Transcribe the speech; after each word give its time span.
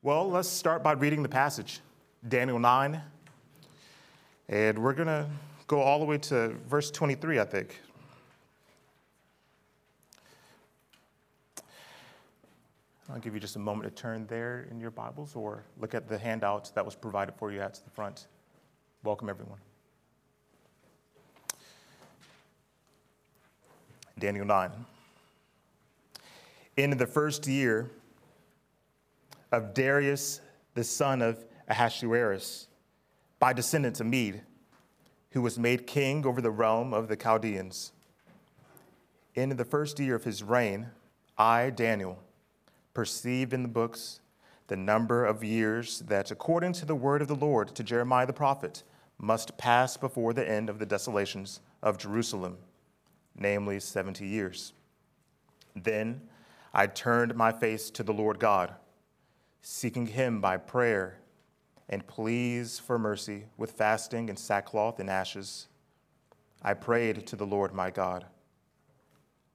Well, 0.00 0.30
let's 0.30 0.48
start 0.48 0.84
by 0.84 0.92
reading 0.92 1.24
the 1.24 1.28
passage, 1.28 1.80
Daniel 2.28 2.60
9. 2.60 3.02
And 4.48 4.78
we're 4.78 4.92
going 4.92 5.08
to 5.08 5.26
go 5.66 5.80
all 5.80 5.98
the 5.98 6.04
way 6.04 6.18
to 6.18 6.50
verse 6.68 6.92
23, 6.92 7.40
I 7.40 7.44
think. 7.44 7.80
I'll 13.10 13.18
give 13.18 13.34
you 13.34 13.40
just 13.40 13.56
a 13.56 13.58
moment 13.58 13.92
to 13.92 14.00
turn 14.00 14.24
there 14.28 14.68
in 14.70 14.78
your 14.78 14.92
Bibles 14.92 15.34
or 15.34 15.64
look 15.80 15.96
at 15.96 16.08
the 16.08 16.16
handout 16.16 16.72
that 16.76 16.84
was 16.84 16.94
provided 16.94 17.34
for 17.34 17.50
you 17.50 17.60
at 17.60 17.74
the 17.74 17.90
front. 17.90 18.28
Welcome, 19.02 19.28
everyone. 19.28 19.58
Daniel 24.16 24.46
9. 24.46 24.70
In 26.76 26.96
the 26.96 27.06
first 27.06 27.48
year 27.48 27.90
of 29.52 29.74
Darius, 29.74 30.40
the 30.74 30.84
son 30.84 31.22
of 31.22 31.44
Ahasuerus, 31.68 32.68
by 33.38 33.52
descendants 33.52 34.00
of 34.00 34.06
Mede, 34.06 34.42
who 35.30 35.42
was 35.42 35.58
made 35.58 35.86
king 35.86 36.26
over 36.26 36.40
the 36.40 36.50
realm 36.50 36.92
of 36.92 37.08
the 37.08 37.16
Chaldeans. 37.16 37.92
In 39.34 39.50
the 39.50 39.64
first 39.64 40.00
year 40.00 40.14
of 40.14 40.24
his 40.24 40.42
reign, 40.42 40.88
I, 41.36 41.70
Daniel, 41.70 42.18
perceived 42.94 43.52
in 43.52 43.62
the 43.62 43.68
books 43.68 44.20
the 44.66 44.76
number 44.76 45.24
of 45.24 45.44
years 45.44 46.00
that, 46.00 46.30
according 46.30 46.72
to 46.74 46.84
the 46.84 46.94
word 46.94 47.22
of 47.22 47.28
the 47.28 47.34
Lord 47.34 47.74
to 47.74 47.82
Jeremiah 47.82 48.26
the 48.26 48.32
prophet, 48.32 48.82
must 49.18 49.56
pass 49.58 49.96
before 49.96 50.32
the 50.32 50.48
end 50.48 50.68
of 50.68 50.78
the 50.78 50.86
desolations 50.86 51.60
of 51.82 51.98
Jerusalem, 51.98 52.58
namely 53.36 53.80
70 53.80 54.26
years. 54.26 54.72
Then 55.74 56.22
I 56.74 56.86
turned 56.86 57.34
my 57.34 57.52
face 57.52 57.90
to 57.90 58.02
the 58.02 58.12
Lord 58.12 58.38
God, 58.38 58.74
seeking 59.60 60.06
him 60.06 60.40
by 60.40 60.56
prayer 60.56 61.18
and 61.88 62.06
pleas 62.06 62.78
for 62.78 62.98
mercy 62.98 63.46
with 63.56 63.72
fasting 63.72 64.28
and 64.28 64.38
sackcloth 64.38 65.00
and 65.00 65.08
ashes. 65.08 65.68
I 66.62 66.74
prayed 66.74 67.26
to 67.26 67.36
the 67.36 67.46
Lord 67.46 67.72
my 67.72 67.90
God 67.90 68.26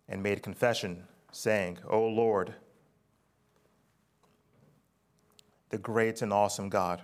and 0.09 0.23
made 0.23 0.43
confession, 0.43 1.03
saying, 1.31 1.79
O 1.89 2.05
Lord, 2.05 2.53
the 5.69 5.77
great 5.77 6.21
and 6.21 6.33
awesome 6.33 6.69
God, 6.69 7.01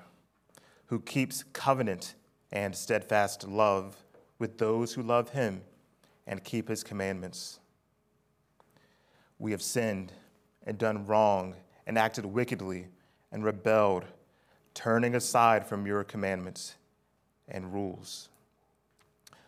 who 0.88 1.00
keeps 1.00 1.44
covenant 1.54 2.16
and 2.52 2.76
steadfast 2.76 3.48
love 3.48 3.98
with 4.38 4.58
those 4.58 4.94
who 4.94 5.04
love 5.04 5.30
him 5.30 5.62
and 6.26 6.44
keep 6.44 6.68
his 6.68 6.84
commandments. 6.84 7.60
We 9.38 9.52
have 9.52 9.62
sinned 9.62 10.14
and 10.66 10.78
done 10.78 11.06
wrong 11.06 11.56
and 11.90 11.98
acted 11.98 12.24
wickedly 12.24 12.86
and 13.32 13.44
rebelled 13.44 14.06
turning 14.76 15.16
aside 15.16 15.66
from 15.66 15.88
your 15.88 16.04
commandments 16.04 16.76
and 17.48 17.74
rules. 17.74 18.30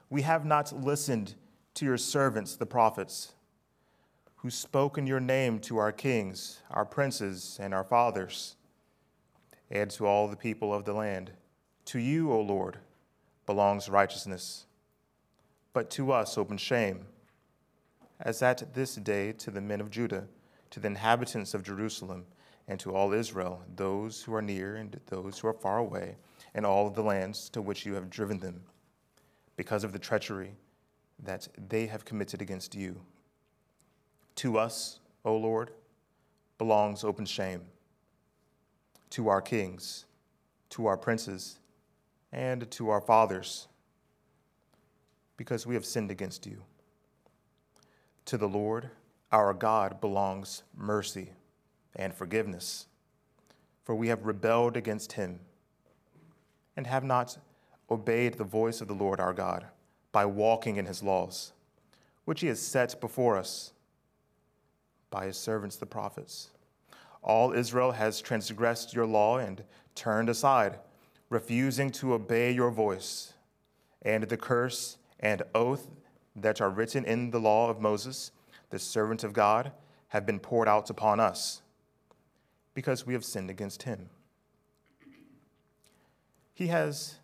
We 0.09 0.23
have 0.23 0.43
not 0.43 0.73
listened 0.73 1.35
to 1.75 1.85
your 1.85 1.99
servants, 1.99 2.55
the 2.55 2.65
prophets, 2.65 3.33
who 4.37 4.49
spoke 4.49 4.97
in 4.97 5.05
your 5.05 5.19
name 5.19 5.59
to 5.59 5.77
our 5.77 5.91
kings, 5.91 6.61
our 6.71 6.83
princes, 6.83 7.59
and 7.61 7.75
our 7.75 7.83
fathers, 7.83 8.55
and 9.69 9.91
to 9.91 10.07
all 10.07 10.27
the 10.27 10.35
people 10.35 10.73
of 10.73 10.83
the 10.83 10.93
land. 10.93 11.33
To 11.85 11.99
you, 11.99 12.31
O 12.31 12.41
Lord, 12.41 12.79
belongs 13.45 13.87
righteousness, 13.87 14.65
but 15.73 15.91
to 15.91 16.11
us 16.11 16.39
open 16.39 16.57
shame, 16.57 17.05
as 18.19 18.41
at 18.41 18.73
this 18.73 18.95
day 18.95 19.31
to 19.33 19.51
the 19.51 19.61
men 19.61 19.79
of 19.79 19.91
Judah, 19.91 20.25
to 20.71 20.79
the 20.79 20.87
inhabitants 20.87 21.53
of 21.53 21.63
Jerusalem 21.63 22.25
and 22.67 22.79
to 22.79 22.95
all 22.95 23.13
Israel, 23.13 23.63
those 23.75 24.23
who 24.23 24.33
are 24.33 24.41
near 24.41 24.75
and 24.75 24.99
those 25.07 25.39
who 25.39 25.47
are 25.47 25.53
far 25.53 25.77
away, 25.77 26.15
and 26.53 26.65
all 26.65 26.89
the 26.89 27.03
lands 27.03 27.49
to 27.49 27.61
which 27.61 27.85
you 27.85 27.93
have 27.93 28.09
driven 28.09 28.39
them, 28.39 28.61
because 29.55 29.83
of 29.83 29.93
the 29.93 29.99
treachery 29.99 30.55
that 31.23 31.47
they 31.69 31.85
have 31.85 32.05
committed 32.05 32.41
against 32.41 32.73
you. 32.73 33.01
To 34.35 34.57
us, 34.57 34.99
O 35.23 35.35
Lord, 35.35 35.71
belongs 36.57 37.03
open 37.03 37.25
shame, 37.25 37.61
to 39.11 39.27
our 39.27 39.41
kings, 39.41 40.05
to 40.69 40.85
our 40.85 40.97
princes, 40.97 41.59
and 42.31 42.69
to 42.71 42.89
our 42.89 43.01
fathers, 43.01 43.67
because 45.35 45.67
we 45.67 45.75
have 45.75 45.85
sinned 45.85 46.11
against 46.11 46.45
you. 46.45 46.63
To 48.25 48.37
the 48.37 48.47
Lord, 48.47 48.89
our 49.31 49.53
God, 49.53 50.01
belongs 50.01 50.63
mercy 50.75 51.31
and 51.95 52.13
forgiveness. 52.13 52.87
For 53.83 53.95
we 53.95 54.09
have 54.09 54.25
rebelled 54.25 54.77
against 54.77 55.13
him 55.13 55.39
and 56.75 56.87
have 56.87 57.03
not 57.03 57.37
obeyed 57.89 58.35
the 58.35 58.43
voice 58.43 58.81
of 58.81 58.87
the 58.87 58.93
Lord 58.93 59.19
our 59.19 59.33
God 59.33 59.65
by 60.11 60.25
walking 60.25 60.77
in 60.77 60.85
his 60.85 61.03
laws, 61.03 61.53
which 62.25 62.41
he 62.41 62.47
has 62.47 62.61
set 62.61 62.99
before 63.01 63.37
us 63.37 63.73
by 65.09 65.25
his 65.25 65.37
servants 65.37 65.75
the 65.75 65.85
prophets. 65.85 66.49
All 67.21 67.53
Israel 67.53 67.91
has 67.91 68.21
transgressed 68.21 68.93
your 68.93 69.05
law 69.05 69.37
and 69.37 69.63
turned 69.93 70.29
aside, 70.29 70.79
refusing 71.29 71.89
to 71.91 72.13
obey 72.13 72.51
your 72.51 72.71
voice. 72.71 73.33
And 74.01 74.23
the 74.23 74.37
curse 74.37 74.97
and 75.19 75.43
oath 75.53 75.87
that 76.35 76.61
are 76.61 76.69
written 76.69 77.05
in 77.05 77.31
the 77.31 77.39
law 77.39 77.69
of 77.69 77.79
Moses, 77.79 78.31
the 78.71 78.79
servant 78.79 79.23
of 79.23 79.33
God, 79.33 79.71
have 80.07 80.25
been 80.25 80.39
poured 80.39 80.67
out 80.67 80.89
upon 80.89 81.19
us 81.19 81.61
because 82.73 83.05
we 83.05 83.13
have 83.13 83.23
sinned 83.23 83.49
against 83.49 83.83
him. 83.83 84.09
He 86.53 86.67
has 86.67 87.15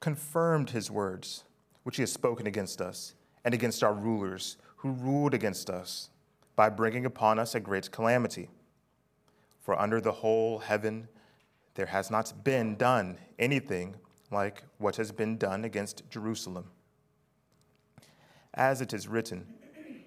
confirmed 0.00 0.70
his 0.70 0.90
words, 0.90 1.44
which 1.84 1.96
he 1.96 2.02
has 2.02 2.12
spoken 2.12 2.46
against 2.46 2.80
us, 2.80 3.14
and 3.44 3.54
against 3.54 3.82
our 3.82 3.94
rulers 3.94 4.56
who 4.76 4.90
ruled 4.90 5.34
against 5.34 5.70
us, 5.70 6.10
by 6.56 6.68
bringing 6.68 7.04
upon 7.04 7.38
us 7.38 7.54
a 7.54 7.60
great 7.60 7.90
calamity. 7.90 8.48
For 9.60 9.78
under 9.80 10.00
the 10.00 10.12
whole 10.12 10.58
heaven 10.58 11.08
there 11.74 11.86
has 11.86 12.10
not 12.10 12.44
been 12.44 12.76
done 12.76 13.18
anything 13.38 13.96
like 14.30 14.62
what 14.78 14.96
has 14.96 15.10
been 15.10 15.36
done 15.36 15.64
against 15.64 16.08
Jerusalem. 16.10 16.70
As 18.52 18.80
it 18.80 18.92
is 18.92 19.08
written 19.08 19.46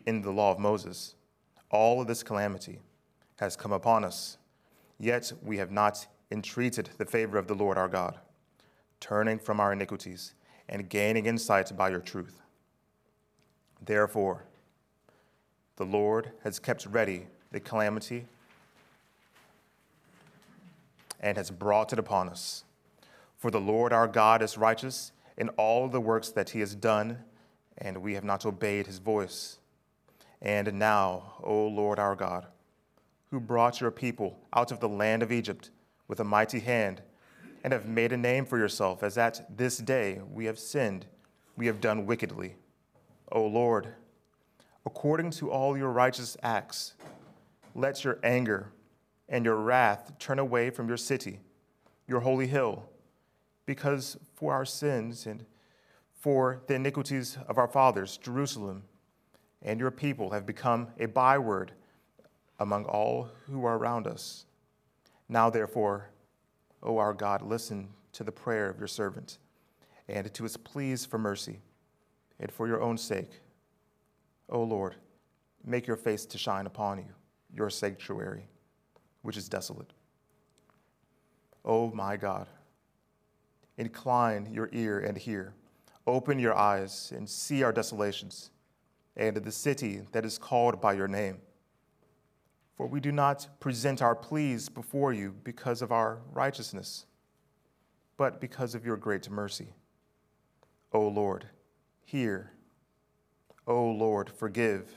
in 0.07 0.23
the 0.23 0.31
law 0.31 0.51
of 0.51 0.57
Moses, 0.57 1.13
all 1.69 2.01
of 2.01 2.07
this 2.07 2.23
calamity 2.23 2.79
has 3.35 3.55
come 3.55 3.71
upon 3.71 4.03
us 4.03 4.39
Yet 4.99 5.31
we 5.43 5.57
have 5.57 5.71
not 5.71 6.07
entreated 6.31 6.89
the 6.97 7.05
favor 7.05 7.37
of 7.37 7.47
the 7.47 7.55
Lord 7.55 7.77
our 7.77 7.87
God, 7.87 8.17
turning 8.99 9.39
from 9.39 9.59
our 9.59 9.73
iniquities 9.73 10.33
and 10.67 10.89
gaining 10.89 11.25
insight 11.25 11.75
by 11.77 11.89
your 11.89 11.99
truth. 11.99 12.41
Therefore, 13.83 14.43
the 15.75 15.85
Lord 15.85 16.31
has 16.43 16.57
kept 16.57 16.85
ready 16.87 17.27
the 17.51 17.59
calamity 17.59 18.25
and 21.19 21.37
has 21.37 21.51
brought 21.51 21.93
it 21.93 21.99
upon 21.99 22.27
us. 22.27 22.63
For 23.37 23.51
the 23.51 23.61
Lord 23.61 23.93
our 23.93 24.07
God 24.07 24.41
is 24.41 24.57
righteous 24.57 25.11
in 25.37 25.49
all 25.49 25.87
the 25.87 26.01
works 26.01 26.29
that 26.29 26.49
he 26.49 26.59
has 26.59 26.73
done, 26.73 27.19
and 27.77 27.99
we 27.99 28.15
have 28.15 28.23
not 28.23 28.45
obeyed 28.45 28.87
his 28.87 28.97
voice. 28.97 29.59
And 30.41 30.73
now, 30.73 31.33
O 31.43 31.67
Lord 31.67 31.99
our 31.99 32.15
God, 32.15 32.45
who 33.31 33.39
brought 33.39 33.81
your 33.81 33.91
people 33.91 34.39
out 34.53 34.71
of 34.71 34.79
the 34.79 34.89
land 34.89 35.23
of 35.23 35.31
Egypt 35.31 35.71
with 36.07 36.19
a 36.19 36.23
mighty 36.23 36.59
hand, 36.59 37.01
and 37.63 37.73
have 37.73 37.85
made 37.85 38.13
a 38.13 38.17
name 38.17 38.45
for 38.45 38.57
yourself, 38.57 39.03
as 39.03 39.17
at 39.17 39.57
this 39.57 39.77
day 39.77 40.21
we 40.31 40.45
have 40.45 40.57
sinned, 40.57 41.05
we 41.57 41.65
have 41.65 41.81
done 41.81 42.05
wickedly. 42.05 42.55
O 43.31 43.45
Lord, 43.45 43.93
according 44.85 45.31
to 45.31 45.51
all 45.51 45.77
your 45.77 45.91
righteous 45.91 46.37
acts, 46.41 46.93
let 47.75 48.05
your 48.05 48.19
anger 48.23 48.71
and 49.27 49.43
your 49.43 49.57
wrath 49.57 50.13
turn 50.17 50.39
away 50.39 50.69
from 50.69 50.87
your 50.87 50.97
city, 50.97 51.41
your 52.07 52.21
holy 52.21 52.47
hill, 52.47 52.87
because 53.65 54.17
for 54.35 54.53
our 54.53 54.65
sins 54.65 55.25
and 55.25 55.45
for 56.13 56.61
the 56.67 56.75
iniquities 56.75 57.37
of 57.49 57.57
our 57.57 57.67
fathers, 57.67 58.17
Jerusalem 58.17 58.83
and 59.61 59.79
your 59.79 59.91
people 59.91 60.31
have 60.31 60.45
become 60.45 60.87
a 60.99 61.05
byword 61.05 61.71
among 62.59 62.85
all 62.85 63.29
who 63.47 63.65
are 63.65 63.77
around 63.77 64.07
us. 64.07 64.45
Now, 65.29 65.49
therefore, 65.49 66.09
O 66.81 66.97
our 66.97 67.13
God, 67.13 67.41
listen 67.41 67.89
to 68.13 68.23
the 68.23 68.31
prayer 68.31 68.69
of 68.69 68.79
your 68.79 68.87
servant 68.87 69.37
and 70.07 70.33
to 70.33 70.43
his 70.43 70.57
pleas 70.57 71.05
for 71.05 71.17
mercy, 71.17 71.59
and 72.39 72.51
for 72.51 72.67
your 72.67 72.81
own 72.81 72.97
sake, 72.97 73.41
O 74.49 74.63
Lord, 74.63 74.95
make 75.65 75.85
your 75.85 75.97
face 75.97 76.25
to 76.27 76.37
shine 76.37 76.65
upon 76.65 76.99
you, 76.99 77.13
your 77.53 77.69
sanctuary, 77.69 78.47
which 79.21 79.35
is 79.35 79.49
desolate. 79.49 79.91
O 81.65 81.91
my 81.91 82.15
God, 82.15 82.47
incline 83.77 84.47
your 84.53 84.69
ear 84.71 84.99
and 84.99 85.17
hear. 85.17 85.53
Open 86.05 86.39
your 86.39 86.55
eyes 86.55 87.11
and 87.13 87.29
see 87.29 87.63
our 87.63 87.73
desolations 87.73 88.51
and 89.17 89.35
the 89.37 89.51
city 89.51 90.01
that 90.11 90.23
is 90.23 90.37
called 90.37 90.79
by 90.79 90.93
your 90.93 91.07
name 91.07 91.39
For 92.77 92.87
we 92.87 92.99
do 92.99 93.11
not 93.11 93.47
present 93.59 94.01
our 94.01 94.15
pleas 94.15 94.69
before 94.69 95.11
you 95.11 95.35
because 95.43 95.81
of 95.81 95.91
our 95.91 96.19
righteousness, 96.31 97.07
but 98.15 98.39
because 98.39 98.75
of 98.75 98.85
your 98.85 98.97
great 98.97 99.29
mercy. 99.29 99.69
O 100.93 101.07
Lord, 101.07 101.47
hear. 102.05 102.51
O 103.65 103.89
Lord, 103.89 104.29
forgive. 104.29 104.93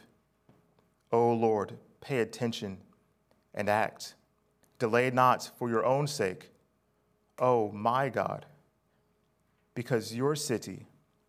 O 1.11 1.33
Lord, 1.33 1.79
pay 2.03 2.21
attention 2.21 2.79
and 3.55 3.69
act. 3.69 4.15
Delay 4.79 5.11
not 5.11 5.51
for 5.59 5.71
your 5.71 5.85
own 5.85 6.07
sake, 6.07 6.51
O 7.39 7.73
my 7.73 8.11
God, 8.11 8.47
because 9.75 10.15
your 10.15 10.37
city 10.37 10.87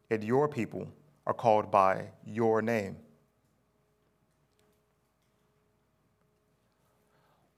and 0.09 0.23
your 0.23 0.47
people 0.49 0.89
are 1.25 1.33
called 1.33 1.71
by 1.71 2.05
your 2.25 2.61
name. 2.61 2.97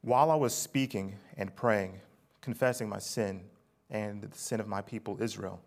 While 0.01 0.31
I 0.31 0.35
was 0.35 0.53
speaking 0.53 1.15
and 1.37 1.55
praying, 1.55 2.01
confessing 2.41 2.89
my 2.89 2.99
sin 2.99 3.45
and 3.89 4.21
the 4.21 4.37
sin 4.37 4.59
of 4.59 4.67
my 4.67 4.81
people 4.81 5.17
Israel, 5.21 5.61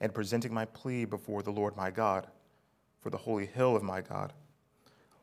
and 0.00 0.14
presenting 0.14 0.52
my 0.52 0.64
plea 0.66 1.04
before 1.04 1.42
the 1.42 1.50
Lord 1.50 1.76
my 1.76 1.90
God 1.90 2.28
for 3.00 3.10
the 3.10 3.16
holy 3.16 3.46
hill 3.46 3.74
of 3.74 3.82
my 3.82 4.00
God, 4.00 4.32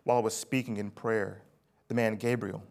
while 0.04 0.18
I 0.18 0.22
was 0.22 0.36
speaking 0.36 0.78
in 0.78 0.92
prayer, 0.92 1.44
the 1.88 1.94
man 1.94 2.16
Gabriel, 2.16 2.64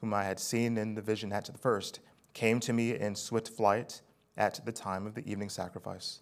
whom 0.00 0.14
I 0.14 0.24
had 0.24 0.40
seen 0.40 0.76
in 0.78 0.94
the 0.94 1.02
vision 1.02 1.32
at 1.32 1.44
the 1.44 1.58
first, 1.58 2.00
came 2.32 2.58
to 2.60 2.72
me 2.72 2.96
in 2.96 3.14
swift 3.14 3.48
flight 3.48 4.00
at 4.36 4.64
the 4.64 4.72
time 4.72 5.06
of 5.06 5.14
the 5.14 5.30
evening 5.30 5.48
sacrifice. 5.48 6.20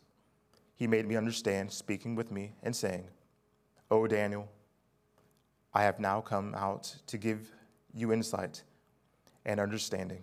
He 0.78 0.86
made 0.86 1.08
me 1.08 1.16
understand, 1.16 1.72
speaking 1.72 2.14
with 2.14 2.30
me 2.30 2.52
and 2.62 2.74
saying, 2.74 3.08
O 3.90 4.06
Daniel, 4.06 4.48
I 5.74 5.82
have 5.82 5.98
now 5.98 6.20
come 6.20 6.54
out 6.54 6.94
to 7.08 7.18
give 7.18 7.50
you 7.92 8.12
insight 8.12 8.62
and 9.44 9.58
understanding. 9.58 10.22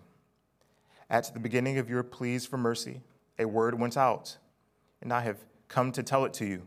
At 1.10 1.32
the 1.34 1.40
beginning 1.40 1.76
of 1.76 1.90
your 1.90 2.02
pleas 2.02 2.46
for 2.46 2.56
mercy, 2.56 3.02
a 3.38 3.44
word 3.44 3.78
went 3.78 3.98
out, 3.98 4.38
and 5.02 5.12
I 5.12 5.20
have 5.20 5.36
come 5.68 5.92
to 5.92 6.02
tell 6.02 6.24
it 6.24 6.32
to 6.34 6.46
you. 6.46 6.62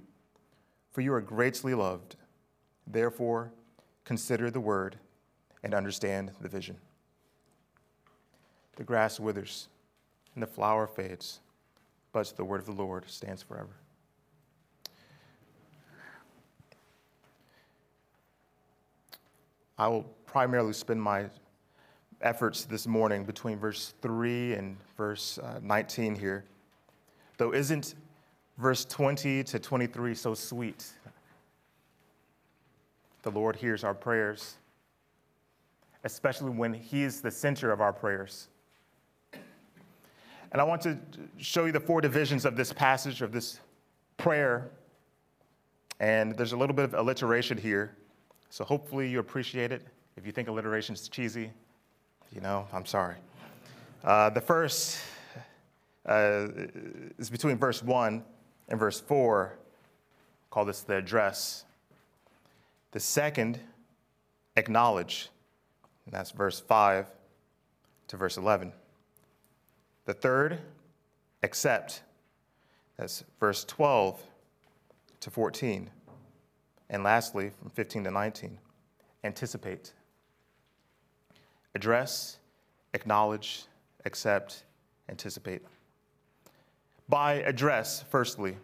For 0.91 1.01
you 1.01 1.11
are 1.13 1.21
greatly 1.21 1.73
loved. 1.73 2.15
Therefore, 2.85 3.51
consider 4.05 4.51
the 4.51 4.59
word 4.59 4.97
and 5.63 5.73
understand 5.73 6.31
the 6.39 6.49
vision. 6.49 6.77
The 8.75 8.83
grass 8.83 9.19
withers 9.19 9.67
and 10.35 10.43
the 10.43 10.47
flower 10.47 10.85
fades, 10.85 11.39
but 12.11 12.33
the 12.35 12.43
word 12.43 12.59
of 12.59 12.65
the 12.65 12.71
Lord 12.71 13.03
stands 13.07 13.41
forever. 13.43 13.75
I 19.77 19.87
will 19.87 20.03
primarily 20.25 20.73
spend 20.73 21.01
my 21.01 21.25
efforts 22.21 22.65
this 22.65 22.85
morning 22.85 23.23
between 23.23 23.57
verse 23.57 23.93
3 24.01 24.53
and 24.53 24.77
verse 24.97 25.37
uh, 25.37 25.59
19 25.63 26.15
here. 26.15 26.43
Though, 27.37 27.53
isn't 27.53 27.95
verse 28.57 28.83
20 28.83 29.43
to 29.45 29.59
23 29.59 30.13
so 30.15 30.33
sweet? 30.33 30.85
The 33.21 33.31
Lord 33.31 33.55
hears 33.55 33.83
our 33.83 33.93
prayers, 33.93 34.55
especially 36.03 36.51
when 36.51 36.73
He 36.73 37.03
is 37.03 37.21
the 37.21 37.31
center 37.31 37.71
of 37.71 37.79
our 37.79 37.93
prayers. 37.93 38.49
And 40.51 40.61
I 40.61 40.63
want 40.63 40.81
to 40.81 40.97
show 41.37 41.65
you 41.65 41.71
the 41.71 41.79
four 41.79 42.01
divisions 42.01 42.45
of 42.45 42.55
this 42.55 42.73
passage, 42.73 43.21
of 43.21 43.31
this 43.31 43.59
prayer. 44.17 44.71
And 45.99 46.35
there's 46.35 46.53
a 46.53 46.57
little 46.57 46.75
bit 46.75 46.85
of 46.85 46.93
alliteration 46.95 47.57
here. 47.57 47.95
So 48.49 48.63
hopefully 48.63 49.09
you 49.09 49.19
appreciate 49.19 49.71
it. 49.71 49.85
If 50.17 50.25
you 50.25 50.31
think 50.31 50.47
alliteration 50.47 50.95
is 50.95 51.07
cheesy, 51.07 51.51
you 52.33 52.41
know, 52.41 52.67
I'm 52.73 52.85
sorry. 52.85 53.15
Uh, 54.03 54.29
the 54.29 54.41
first 54.41 54.99
uh, 56.05 56.47
is 57.17 57.29
between 57.29 57.57
verse 57.57 57.83
1 57.83 58.23
and 58.69 58.79
verse 58.79 58.99
4. 58.99 59.57
Call 60.49 60.65
this 60.65 60.81
the 60.81 60.95
address. 60.95 61.65
The 62.91 62.99
second, 62.99 63.59
acknowledge, 64.55 65.29
and 66.05 66.13
that's 66.13 66.31
verse 66.31 66.59
5 66.59 67.05
to 68.07 68.17
verse 68.17 68.37
11. 68.37 68.73
The 70.09 70.15
third, 70.15 70.57
accept, 71.43 72.01
that's 72.97 73.23
verse 73.39 73.63
12 73.65 74.19
to 75.19 75.29
14. 75.29 75.87
And 76.89 77.03
lastly, 77.03 77.51
from 77.59 77.69
15 77.69 78.05
to 78.05 78.09
19, 78.09 78.57
anticipate 79.23 79.93
address, 81.75 82.39
acknowledge, 82.95 83.65
accept, 84.05 84.63
anticipate. 85.09 85.61
By 87.07 87.33
address, 87.43 88.03
firstly, 88.09 88.57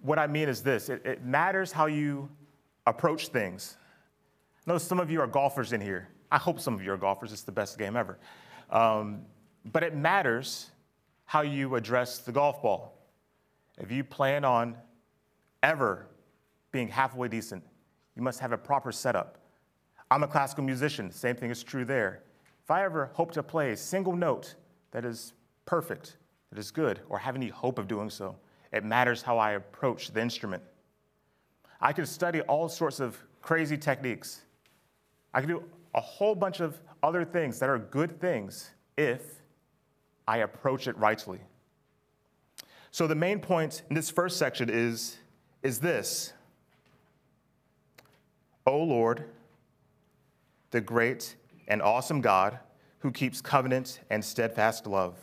what 0.00 0.18
I 0.18 0.26
mean 0.26 0.48
is 0.48 0.60
this 0.60 0.88
it, 0.88 1.06
it 1.06 1.24
matters 1.24 1.70
how 1.70 1.86
you 1.86 2.28
approach 2.88 3.28
things. 3.28 3.76
I 4.66 4.72
know 4.72 4.78
some 4.78 4.98
of 4.98 5.08
you 5.08 5.20
are 5.20 5.28
golfers 5.28 5.72
in 5.72 5.80
here. 5.80 6.08
I 6.32 6.38
hope 6.38 6.58
some 6.58 6.74
of 6.74 6.82
you 6.82 6.92
are 6.92 6.96
golfers. 6.96 7.32
It's 7.32 7.42
the 7.42 7.52
best 7.52 7.78
game 7.78 7.94
ever. 7.94 8.18
Um, 8.70 9.24
but 9.64 9.82
it 9.82 9.94
matters 9.94 10.70
how 11.24 11.42
you 11.42 11.74
address 11.76 12.18
the 12.18 12.32
golf 12.32 12.62
ball. 12.62 12.98
If 13.78 13.90
you 13.90 14.04
plan 14.04 14.44
on 14.44 14.76
ever 15.62 16.06
being 16.72 16.88
halfway 16.88 17.28
decent, 17.28 17.62
you 18.16 18.22
must 18.22 18.40
have 18.40 18.52
a 18.52 18.58
proper 18.58 18.92
setup. 18.92 19.38
I'm 20.10 20.22
a 20.22 20.28
classical 20.28 20.64
musician, 20.64 21.10
same 21.10 21.36
thing 21.36 21.50
is 21.50 21.62
true 21.62 21.84
there. 21.84 22.22
If 22.62 22.70
I 22.70 22.84
ever 22.84 23.10
hope 23.14 23.32
to 23.32 23.42
play 23.42 23.70
a 23.70 23.76
single 23.76 24.14
note 24.14 24.54
that 24.90 25.04
is 25.04 25.32
perfect, 25.64 26.16
that 26.50 26.58
is 26.58 26.70
good, 26.70 27.00
or 27.08 27.18
have 27.18 27.34
any 27.34 27.48
hope 27.48 27.78
of 27.78 27.88
doing 27.88 28.10
so, 28.10 28.36
it 28.72 28.84
matters 28.84 29.22
how 29.22 29.38
I 29.38 29.52
approach 29.52 30.12
the 30.12 30.20
instrument. 30.20 30.62
I 31.80 31.92
can 31.92 32.06
study 32.06 32.42
all 32.42 32.68
sorts 32.68 33.00
of 33.00 33.22
crazy 33.40 33.76
techniques. 33.76 34.42
I 35.34 35.40
can 35.40 35.48
do 35.48 35.64
a 35.94 36.00
whole 36.00 36.34
bunch 36.34 36.60
of 36.60 36.80
other 37.02 37.24
things 37.24 37.58
that 37.58 37.68
are 37.68 37.78
good 37.78 38.20
things 38.20 38.70
if 38.96 39.41
I 40.26 40.38
approach 40.38 40.86
it 40.86 40.96
rightly. 40.96 41.40
So 42.90 43.06
the 43.06 43.14
main 43.14 43.40
point 43.40 43.82
in 43.88 43.94
this 43.94 44.10
first 44.10 44.36
section 44.38 44.68
is, 44.70 45.16
is 45.62 45.80
this. 45.80 46.32
O 48.66 48.78
Lord, 48.78 49.24
the 50.70 50.80
great 50.80 51.36
and 51.68 51.80
awesome 51.82 52.20
God 52.20 52.58
who 52.98 53.10
keeps 53.10 53.40
covenant 53.40 54.00
and 54.10 54.24
steadfast 54.24 54.86
love. 54.86 55.16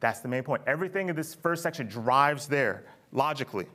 That's 0.00 0.20
the 0.20 0.28
main 0.28 0.42
point. 0.42 0.62
Everything 0.66 1.08
in 1.08 1.16
this 1.16 1.34
first 1.34 1.62
section 1.62 1.86
drives 1.86 2.48
there 2.48 2.84
logically. 3.12 3.66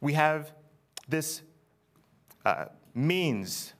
We 0.00 0.14
have 0.14 0.52
this 1.08 1.42
uh, 2.46 2.66
means. 2.94 3.74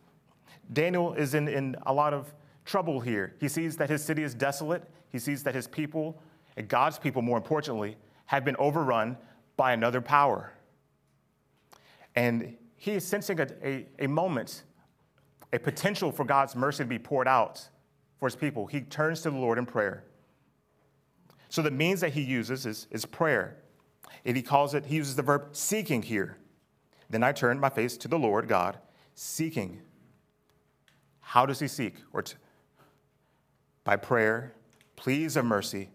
Daniel 0.70 1.14
is 1.14 1.34
in, 1.34 1.48
in 1.48 1.76
a 1.86 1.94
lot 1.94 2.12
of 2.12 2.32
trouble 2.70 3.00
here. 3.00 3.34
He 3.40 3.48
sees 3.48 3.76
that 3.78 3.90
his 3.90 4.02
city 4.02 4.22
is 4.22 4.32
desolate, 4.32 4.84
he 5.10 5.18
sees 5.18 5.42
that 5.42 5.54
his 5.54 5.66
people, 5.66 6.22
and 6.56 6.68
God's 6.68 6.98
people 6.98 7.20
more 7.20 7.36
importantly, 7.36 7.96
have 8.26 8.44
been 8.44 8.56
overrun 8.58 9.18
by 9.56 9.72
another 9.72 10.00
power. 10.00 10.52
And 12.14 12.56
he 12.76 12.92
is 12.92 13.04
sensing 13.04 13.40
a, 13.40 13.48
a, 13.64 13.86
a 13.98 14.06
moment, 14.06 14.62
a 15.52 15.58
potential 15.58 16.12
for 16.12 16.24
God's 16.24 16.54
mercy 16.54 16.84
to 16.84 16.88
be 16.88 16.98
poured 16.98 17.26
out 17.26 17.68
for 18.18 18.26
his 18.26 18.36
people. 18.36 18.66
He 18.66 18.82
turns 18.82 19.22
to 19.22 19.30
the 19.30 19.36
Lord 19.36 19.58
in 19.58 19.66
prayer. 19.66 20.04
So 21.48 21.62
the 21.62 21.72
means 21.72 22.00
that 22.02 22.12
he 22.12 22.22
uses 22.22 22.66
is, 22.66 22.86
is 22.92 23.04
prayer. 23.04 23.56
And 24.24 24.36
he 24.36 24.42
calls 24.42 24.74
it, 24.74 24.86
he 24.86 24.96
uses 24.96 25.16
the 25.16 25.22
verb 25.22 25.48
seeking 25.52 26.02
here. 26.02 26.36
Then 27.08 27.24
I 27.24 27.32
turned 27.32 27.60
my 27.60 27.68
face 27.68 27.96
to 27.96 28.08
the 28.08 28.18
Lord 28.18 28.46
God, 28.46 28.78
seeking. 29.16 29.80
How 31.18 31.46
does 31.46 31.58
he 31.58 31.66
seek? 31.66 31.96
Or 32.12 32.22
by 33.90 33.96
prayer, 33.96 34.52
pleas 34.94 35.36
of 35.36 35.44
mercy, 35.44 35.88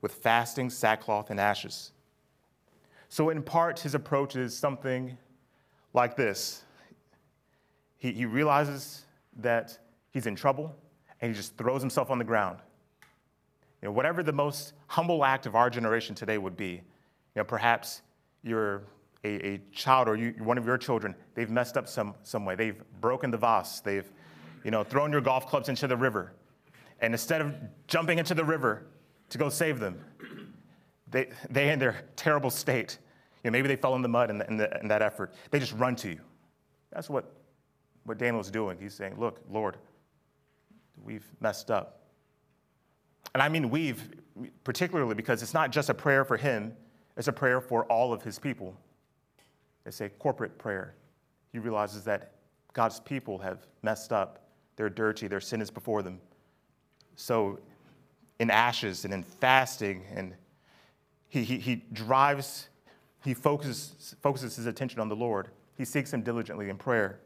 with 0.00 0.10
fasting, 0.10 0.70
sackcloth, 0.70 1.28
and 1.28 1.38
ashes. 1.38 1.92
So, 3.10 3.28
in 3.28 3.42
part, 3.42 3.78
his 3.78 3.94
approach 3.94 4.36
is 4.36 4.56
something 4.56 5.18
like 5.92 6.16
this 6.16 6.64
he, 7.98 8.12
he 8.12 8.24
realizes 8.24 9.04
that 9.36 9.78
he's 10.12 10.26
in 10.26 10.34
trouble 10.34 10.74
and 11.20 11.30
he 11.30 11.36
just 11.36 11.58
throws 11.58 11.82
himself 11.82 12.10
on 12.10 12.16
the 12.16 12.24
ground. 12.24 12.60
You 13.82 13.88
know, 13.88 13.92
whatever 13.92 14.22
the 14.22 14.32
most 14.32 14.72
humble 14.86 15.26
act 15.26 15.44
of 15.44 15.54
our 15.54 15.68
generation 15.68 16.14
today 16.14 16.38
would 16.38 16.56
be, 16.56 16.70
you 16.70 16.82
know, 17.36 17.44
perhaps 17.44 18.00
you're 18.42 18.80
a, 19.24 19.46
a 19.46 19.60
child 19.72 20.08
or 20.08 20.16
you, 20.16 20.34
one 20.38 20.56
of 20.56 20.64
your 20.64 20.78
children, 20.78 21.14
they've 21.34 21.50
messed 21.50 21.76
up 21.76 21.86
some, 21.86 22.14
some 22.22 22.46
way. 22.46 22.54
They've 22.54 22.82
broken 23.02 23.30
the 23.30 23.36
vase. 23.36 23.80
They've, 23.80 24.10
you 24.64 24.70
know, 24.70 24.82
thrown 24.82 25.12
your 25.12 25.20
golf 25.20 25.46
clubs 25.46 25.68
into 25.68 25.86
the 25.86 25.98
river. 25.98 26.32
And 27.00 27.12
instead 27.14 27.40
of 27.40 27.54
jumping 27.86 28.18
into 28.18 28.34
the 28.34 28.44
river 28.44 28.86
to 29.30 29.38
go 29.38 29.48
save 29.48 29.80
them, 29.80 29.98
they, 31.10 31.28
they 31.50 31.70
in 31.70 31.78
their 31.78 32.04
terrible 32.16 32.50
state, 32.50 32.98
you 33.42 33.50
know, 33.50 33.52
maybe 33.52 33.68
they 33.68 33.76
fell 33.76 33.94
in 33.94 34.02
the 34.02 34.08
mud 34.08 34.30
in, 34.30 34.38
the, 34.38 34.48
in, 34.48 34.56
the, 34.56 34.80
in 34.80 34.88
that 34.88 35.02
effort. 35.02 35.34
They 35.50 35.58
just 35.58 35.74
run 35.74 35.96
to 35.96 36.08
you. 36.08 36.20
That's 36.90 37.10
what 37.10 37.32
what 38.04 38.18
Daniel 38.18 38.40
is 38.40 38.50
doing. 38.50 38.78
He's 38.78 38.94
saying, 38.94 39.18
Look, 39.18 39.40
Lord, 39.50 39.76
we've 41.02 41.26
messed 41.40 41.70
up. 41.70 42.00
And 43.34 43.42
I 43.42 43.48
mean 43.48 43.70
we've, 43.70 44.10
particularly 44.62 45.14
because 45.14 45.42
it's 45.42 45.54
not 45.54 45.72
just 45.72 45.88
a 45.90 45.94
prayer 45.94 46.24
for 46.24 46.36
him, 46.36 46.74
it's 47.16 47.28
a 47.28 47.32
prayer 47.32 47.60
for 47.60 47.84
all 47.86 48.12
of 48.12 48.22
his 48.22 48.38
people. 48.38 48.76
It's 49.86 50.00
a 50.00 50.08
corporate 50.08 50.56
prayer. 50.58 50.94
He 51.52 51.58
realizes 51.58 52.04
that 52.04 52.32
God's 52.72 53.00
people 53.00 53.38
have 53.38 53.66
messed 53.82 54.12
up. 54.12 54.46
They're 54.76 54.90
dirty, 54.90 55.26
their 55.26 55.40
sin 55.40 55.60
is 55.60 55.70
before 55.70 56.02
them. 56.02 56.20
So, 57.16 57.58
in 58.38 58.50
ashes 58.50 59.04
and 59.04 59.14
in 59.14 59.22
fasting, 59.22 60.04
and 60.14 60.34
he, 61.28 61.44
he, 61.44 61.58
he 61.58 61.82
drives, 61.92 62.68
he 63.24 63.34
focuses, 63.34 64.14
focuses 64.22 64.56
his 64.56 64.66
attention 64.66 65.00
on 65.00 65.08
the 65.08 65.16
Lord. 65.16 65.48
He 65.76 65.84
seeks 65.84 66.12
him 66.12 66.22
diligently 66.22 66.68
in 66.68 66.76
prayer. 66.76 67.20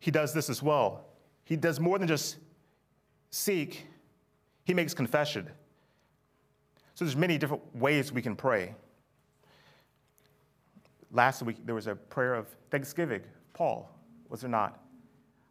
He 0.00 0.10
does 0.10 0.32
this 0.32 0.48
as 0.48 0.62
well. 0.62 1.04
He 1.44 1.56
does 1.56 1.80
more 1.80 1.98
than 1.98 2.08
just 2.08 2.36
seek, 3.30 3.86
he 4.64 4.74
makes 4.74 4.94
confession. 4.94 5.48
So 6.94 7.04
there's 7.04 7.16
many 7.16 7.38
different 7.38 7.62
ways 7.76 8.12
we 8.12 8.22
can 8.22 8.36
pray. 8.36 8.74
Last 11.12 11.42
week 11.42 11.56
there 11.64 11.74
was 11.74 11.86
a 11.86 11.94
prayer 11.94 12.34
of 12.34 12.48
thanksgiving. 12.70 13.22
Paul, 13.54 13.90
was 14.28 14.40
there 14.40 14.50
not? 14.50 14.82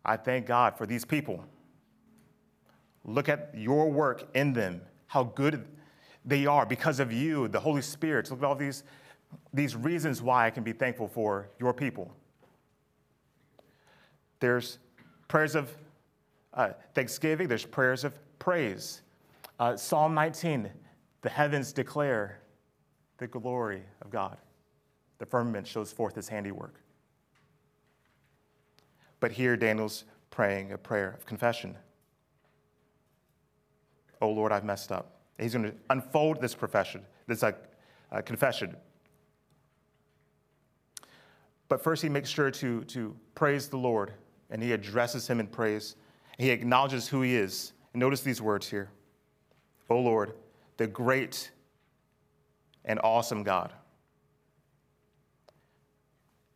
I 0.06 0.18
thank 0.18 0.46
God 0.46 0.78
for 0.78 0.86
these 0.86 1.04
people. 1.04 1.44
Look 3.08 3.30
at 3.30 3.52
your 3.56 3.90
work 3.90 4.28
in 4.36 4.54
them, 4.54 4.82
how 5.08 5.24
good 5.24 5.66
they 6.26 6.46
are 6.46 6.66
because 6.66 7.00
of 7.00 7.12
you, 7.12 7.48
the 7.48 7.60
Holy 7.60 7.82
Spirit. 7.82 8.30
Look 8.30 8.40
at 8.40 8.46
all 8.46 8.54
these, 8.54 8.84
these 9.54 9.76
reasons 9.78 10.22
why 10.22 10.46
I 10.46 10.50
can 10.50 10.64
be 10.64 10.74
thankful 10.74 11.08
for 11.08 11.50
your 11.58 11.74
people. 11.74 12.12
There's 14.42 14.78
prayers 15.30 15.56
of 15.56 15.74
uh, 16.54 16.70
thanksgiving, 16.94 17.48
there's 17.48 17.66
prayers 17.66 18.04
of 18.04 18.14
praise. 18.40 19.02
Uh, 19.58 19.78
Psalm 19.78 20.14
19, 20.14 20.70
the 21.22 21.30
heavens 21.30 21.72
declare 21.72 22.42
the 23.20 23.28
glory 23.28 23.84
of 24.02 24.12
God. 24.12 24.38
The 25.18 25.26
firmament 25.26 25.66
shows 25.66 25.92
forth 25.94 26.14
his 26.14 26.28
handiwork. 26.28 26.76
But 29.20 29.32
here, 29.32 29.56
Daniel's 29.56 30.04
praying 30.30 30.74
a 30.74 30.78
prayer 30.78 31.16
of 31.18 31.26
confession. 31.26 31.76
Oh 34.22 34.30
Lord, 34.30 34.52
I've 34.52 34.64
messed 34.64 34.92
up. 34.92 35.18
He's 35.40 35.54
going 35.54 35.66
to 35.66 35.74
unfold 35.90 36.42
this 36.42 36.56
profession, 36.56 37.02
this 37.28 37.44
uh, 37.44 37.52
uh, 38.12 38.22
confession. 38.22 38.76
But 41.70 41.84
first, 41.84 42.02
he 42.02 42.10
makes 42.10 42.30
sure 42.30 42.50
to, 42.50 42.84
to 42.86 43.16
praise 43.36 43.68
the 43.68 43.78
Lord, 43.78 44.14
and 44.50 44.64
he 44.64 44.72
addresses 44.72 45.28
him 45.28 45.40
in 45.40 45.48
praise. 45.48 45.96
He 46.38 46.50
acknowledges 46.50 47.08
who 47.08 47.22
he 47.22 47.36
is. 47.36 47.74
And 47.94 48.00
notice 48.00 48.22
these 48.22 48.42
words 48.42 48.70
here 48.70 48.90
O 49.90 50.00
Lord, 50.00 50.34
the 50.78 50.88
great 50.88 51.52
and 52.86 53.00
awesome 53.04 53.44
God. 53.44 53.74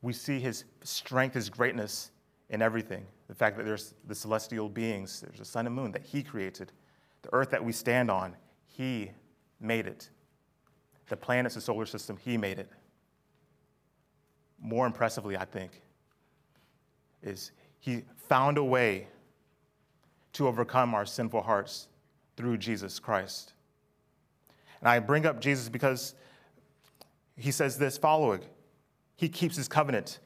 We 0.01 0.13
see 0.13 0.39
his 0.39 0.63
strength, 0.83 1.35
his 1.35 1.49
greatness 1.49 2.11
in 2.49 2.61
everything. 2.61 3.05
The 3.27 3.35
fact 3.35 3.57
that 3.57 3.65
there's 3.65 3.93
the 4.07 4.15
celestial 4.15 4.67
beings, 4.67 5.21
there's 5.21 5.39
the 5.39 5.45
sun 5.45 5.67
and 5.67 5.75
moon 5.75 5.91
that 5.91 6.03
he 6.03 6.23
created, 6.23 6.71
the 7.21 7.33
earth 7.33 7.51
that 7.51 7.63
we 7.63 7.71
stand 7.71 8.09
on, 8.09 8.35
he 8.65 9.11
made 9.59 9.87
it. 9.87 10.09
The 11.09 11.17
planets, 11.17 11.55
the 11.55 11.61
solar 11.61 11.85
system, 11.85 12.17
he 12.17 12.37
made 12.37 12.59
it. 12.59 12.69
More 14.59 14.85
impressively, 14.85 15.37
I 15.37 15.45
think, 15.45 15.81
is 17.21 17.51
he 17.79 18.03
found 18.15 18.57
a 18.57 18.63
way 18.63 19.07
to 20.33 20.47
overcome 20.47 20.93
our 20.93 21.05
sinful 21.05 21.41
hearts 21.41 21.87
through 22.37 22.57
Jesus 22.57 22.99
Christ. 22.99 23.53
And 24.79 24.89
I 24.89 24.99
bring 24.99 25.25
up 25.25 25.41
Jesus 25.41 25.69
because 25.69 26.15
he 27.37 27.51
says 27.51 27.77
this 27.77 27.97
following 27.97 28.41
He 29.15 29.29
keeps 29.29 29.55
his 29.55 29.67
covenant 29.67 30.19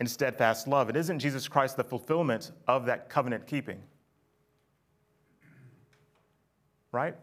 in 0.00 0.06
steadfast 0.06 0.66
love. 0.66 0.88
And 0.88 0.96
isn't 0.96 1.18
Jesus 1.18 1.48
Christ 1.48 1.76
the 1.76 1.84
fulfillment 1.84 2.52
of 2.66 2.86
that 2.86 3.08
covenant 3.08 3.46
keeping? 3.46 3.80
Right? 6.94 7.16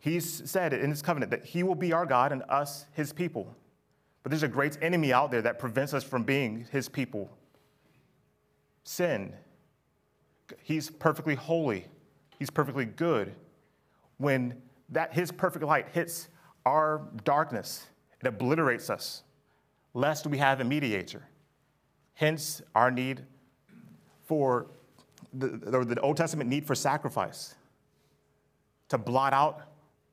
He's 0.00 0.48
said 0.48 0.74
in 0.74 0.90
his 0.90 1.00
covenant 1.00 1.30
that 1.30 1.46
he 1.46 1.62
will 1.62 1.74
be 1.74 1.94
our 1.94 2.04
God 2.04 2.30
and 2.30 2.42
us 2.50 2.84
his 2.92 3.10
people. 3.10 3.56
But 4.22 4.30
there's 4.30 4.42
a 4.42 4.48
great 4.48 4.76
enemy 4.82 5.14
out 5.14 5.30
there 5.30 5.40
that 5.40 5.58
prevents 5.58 5.94
us 5.94 6.04
from 6.04 6.24
being 6.24 6.66
his 6.70 6.86
people 6.86 7.30
sin. 8.84 9.32
He's 10.62 10.90
perfectly 10.90 11.34
holy, 11.34 11.86
he's 12.38 12.50
perfectly 12.50 12.84
good. 12.84 13.34
When 14.18 14.60
that 14.90 15.14
his 15.14 15.32
perfect 15.32 15.64
light 15.64 15.88
hits 15.88 16.28
our 16.66 17.02
darkness, 17.24 17.86
it 18.20 18.26
obliterates 18.26 18.90
us, 18.90 19.22
lest 19.94 20.26
we 20.26 20.38
have 20.38 20.60
a 20.60 20.64
mediator. 20.64 21.26
Hence, 22.14 22.62
our 22.74 22.90
need 22.90 23.24
for 24.24 24.66
the, 25.32 25.48
the 25.48 26.00
Old 26.00 26.16
Testament 26.18 26.48
need 26.50 26.66
for 26.66 26.74
sacrifice 26.74 27.54
to 28.88 28.98
blot 28.98 29.32
out 29.32 29.62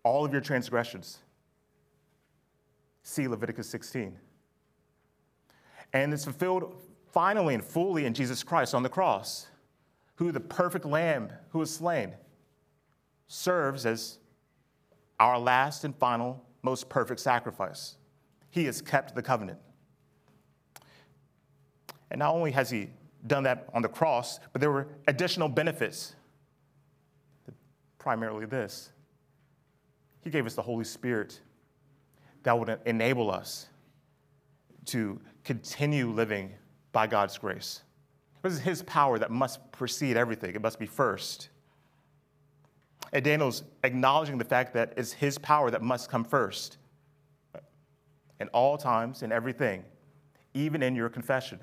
all 0.04 0.26
of 0.26 0.32
your 0.32 0.42
transgressions. 0.42 1.20
See 3.04 3.28
Leviticus 3.28 3.70
16. 3.70 4.18
And 5.94 6.14
it's 6.14 6.24
fulfilled 6.24 6.76
finally 7.12 7.54
and 7.54 7.64
fully 7.64 8.06
in 8.06 8.14
Jesus 8.14 8.44
Christ 8.44 8.74
on 8.74 8.84
the 8.84 8.90
cross, 8.90 9.48
who 10.16 10.32
the 10.32 10.40
perfect 10.40 10.86
lamb 10.86 11.30
who 11.50 11.60
was 11.60 11.74
slain 11.74 12.14
serves 13.28 13.86
as 13.86 14.18
our 15.20 15.40
last 15.40 15.84
and 15.84 15.96
final, 15.96 16.44
most 16.64 16.90
perfect 16.90 17.20
sacrifice. 17.20 17.98
He 18.50 18.66
has 18.66 18.82
kept 18.82 19.16
the 19.16 19.22
covenant. 19.22 19.60
And 22.12 22.20
not 22.20 22.34
only 22.34 22.52
has 22.52 22.70
he 22.70 22.90
done 23.26 23.44
that 23.44 23.68
on 23.74 23.82
the 23.82 23.88
cross, 23.88 24.40
but 24.52 24.62
there 24.62 24.72
were 24.72 24.88
additional 25.08 25.50
benefits. 25.50 26.16
Primarily 28.04 28.46
this 28.46 28.92
He 30.20 30.30
gave 30.30 30.46
us 30.46 30.56
the 30.56 30.62
Holy 30.62 30.84
Spirit 30.84 31.40
that 32.44 32.60
would 32.60 32.78
enable 32.86 33.32
us 33.32 33.68
to 34.88 35.22
continue 35.46 36.12
living 36.12 36.52
by 36.92 37.08
God's 37.08 37.38
grace. 37.38 37.82
This 38.42 38.52
is 38.52 38.60
His 38.60 38.82
power 38.84 39.18
that 39.20 39.32
must 39.32 39.72
precede 39.72 40.18
everything, 40.18 40.54
it 40.54 40.62
must 40.62 40.80
be 40.80 40.86
first. 40.86 41.48
And 43.14 43.24
Daniel's 43.24 43.64
acknowledging 43.86 44.38
the 44.38 44.44
fact 44.44 44.74
that 44.74 44.94
it's 44.98 45.14
his 45.14 45.38
power 45.38 45.72
that 45.72 45.82
must 45.82 46.10
come 46.10 46.26
first. 46.26 46.78
In 48.42 48.50
all 48.50 48.76
times, 48.76 49.22
in 49.24 49.32
everything, 49.32 49.86
even 50.54 50.82
in 50.84 50.96
your 50.96 51.10
confession. 51.10 51.60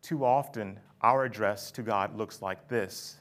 Too 0.00 0.24
often, 0.24 0.80
our 1.02 1.24
address 1.24 1.70
to 1.72 1.82
God 1.82 2.16
looks 2.16 2.40
like 2.40 2.66
this 2.66 3.18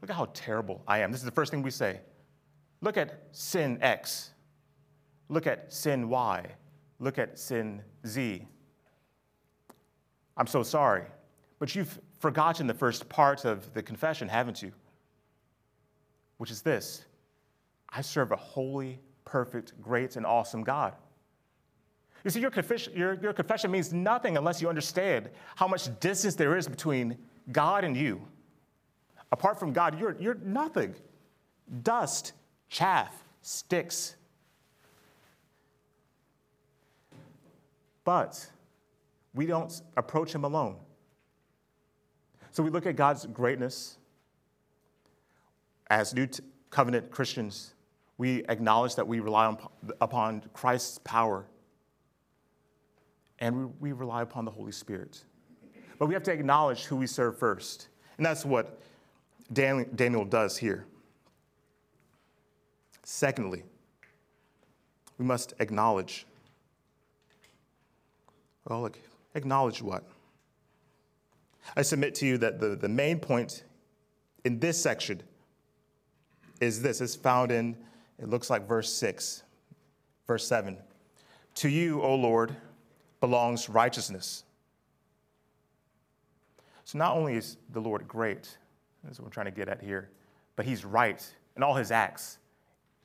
Look 0.00 0.10
at 0.10 0.16
how 0.16 0.28
terrible 0.34 0.82
I 0.86 0.98
am. 1.00 1.10
This 1.10 1.20
is 1.20 1.24
the 1.24 1.32
first 1.32 1.50
thing 1.50 1.62
we 1.62 1.70
say. 1.70 2.00
Look 2.80 2.96
at 2.96 3.28
sin 3.32 3.78
X. 3.80 4.30
Look 5.28 5.46
at 5.46 5.72
sin 5.72 6.08
Y. 6.08 6.46
Look 6.98 7.18
at 7.18 7.38
sin 7.38 7.82
Z. 8.06 8.46
I'm 10.36 10.46
so 10.46 10.62
sorry. 10.62 11.04
But 11.58 11.74
you've 11.74 11.98
forgotten 12.18 12.66
the 12.66 12.74
first 12.74 13.08
part 13.08 13.44
of 13.44 13.72
the 13.74 13.82
confession, 13.82 14.28
haven't 14.28 14.62
you? 14.62 14.72
Which 16.38 16.50
is 16.50 16.62
this 16.62 17.06
I 17.88 18.02
serve 18.02 18.32
a 18.32 18.36
holy, 18.36 19.00
perfect, 19.24 19.80
great, 19.80 20.16
and 20.16 20.26
awesome 20.26 20.62
God. 20.62 20.94
You 22.24 22.30
see, 22.30 22.40
your 22.40 22.50
confession, 22.50 22.92
your, 22.96 23.14
your 23.14 23.32
confession 23.32 23.70
means 23.70 23.92
nothing 23.92 24.36
unless 24.36 24.60
you 24.60 24.68
understand 24.68 25.30
how 25.54 25.68
much 25.68 25.88
distance 26.00 26.34
there 26.34 26.56
is 26.56 26.66
between 26.66 27.16
God 27.52 27.84
and 27.84 27.96
you. 27.96 28.20
Apart 29.32 29.58
from 29.58 29.72
God, 29.72 29.98
you're, 29.98 30.16
you're 30.20 30.38
nothing. 30.42 30.94
Dust, 31.82 32.32
chaff, 32.68 33.24
sticks. 33.42 34.16
But 38.04 38.50
we 39.34 39.46
don't 39.46 39.82
approach 39.96 40.34
Him 40.34 40.44
alone. 40.44 40.76
So 42.52 42.62
we 42.62 42.70
look 42.70 42.86
at 42.86 42.96
God's 42.96 43.26
greatness. 43.26 43.98
As 45.88 46.14
New 46.14 46.28
Covenant 46.70 47.10
Christians, 47.10 47.74
we 48.18 48.44
acknowledge 48.48 48.94
that 48.94 49.06
we 49.06 49.20
rely 49.20 49.46
on, 49.46 49.58
upon 50.00 50.42
Christ's 50.52 50.98
power 51.04 51.46
and 53.38 53.56
we, 53.56 53.64
we 53.80 53.92
rely 53.92 54.22
upon 54.22 54.44
the 54.44 54.50
Holy 54.50 54.72
Spirit. 54.72 55.22
But 55.98 56.06
we 56.06 56.14
have 56.14 56.22
to 56.24 56.32
acknowledge 56.32 56.84
who 56.84 56.96
we 56.96 57.06
serve 57.06 57.38
first. 57.38 57.88
And 58.16 58.24
that's 58.24 58.44
what 58.44 58.80
Daniel 59.52 60.24
does 60.24 60.56
here. 60.56 60.86
Secondly, 63.02 63.62
we 65.18 65.24
must 65.24 65.54
acknowledge 65.60 66.26
Well, 68.68 68.90
acknowledge 69.34 69.80
what? 69.80 70.04
I 71.76 71.82
submit 71.82 72.14
to 72.16 72.26
you 72.26 72.38
that 72.38 72.58
the, 72.60 72.74
the 72.74 72.88
main 72.88 73.20
point 73.20 73.64
in 74.44 74.58
this 74.58 74.80
section 74.80 75.22
is 76.60 76.82
this. 76.82 77.00
It's 77.00 77.14
found 77.14 77.52
in, 77.52 77.76
it 78.18 78.28
looks 78.28 78.50
like 78.50 78.66
verse 78.66 78.92
6, 78.92 79.42
verse 80.26 80.46
7. 80.46 80.76
To 81.56 81.68
you, 81.68 82.02
O 82.02 82.14
Lord, 82.14 82.56
belongs 83.20 83.68
righteousness. 83.68 84.44
So 86.84 86.98
not 86.98 87.16
only 87.16 87.34
is 87.34 87.56
the 87.72 87.80
Lord 87.80 88.06
great, 88.06 88.58
that's 89.06 89.18
what 89.18 89.26
we're 89.26 89.32
trying 89.32 89.46
to 89.46 89.52
get 89.52 89.68
at 89.68 89.80
here, 89.80 90.10
but 90.56 90.66
he's 90.66 90.84
right 90.84 91.24
in 91.56 91.62
all 91.62 91.74
his 91.74 91.90
acts. 91.90 92.38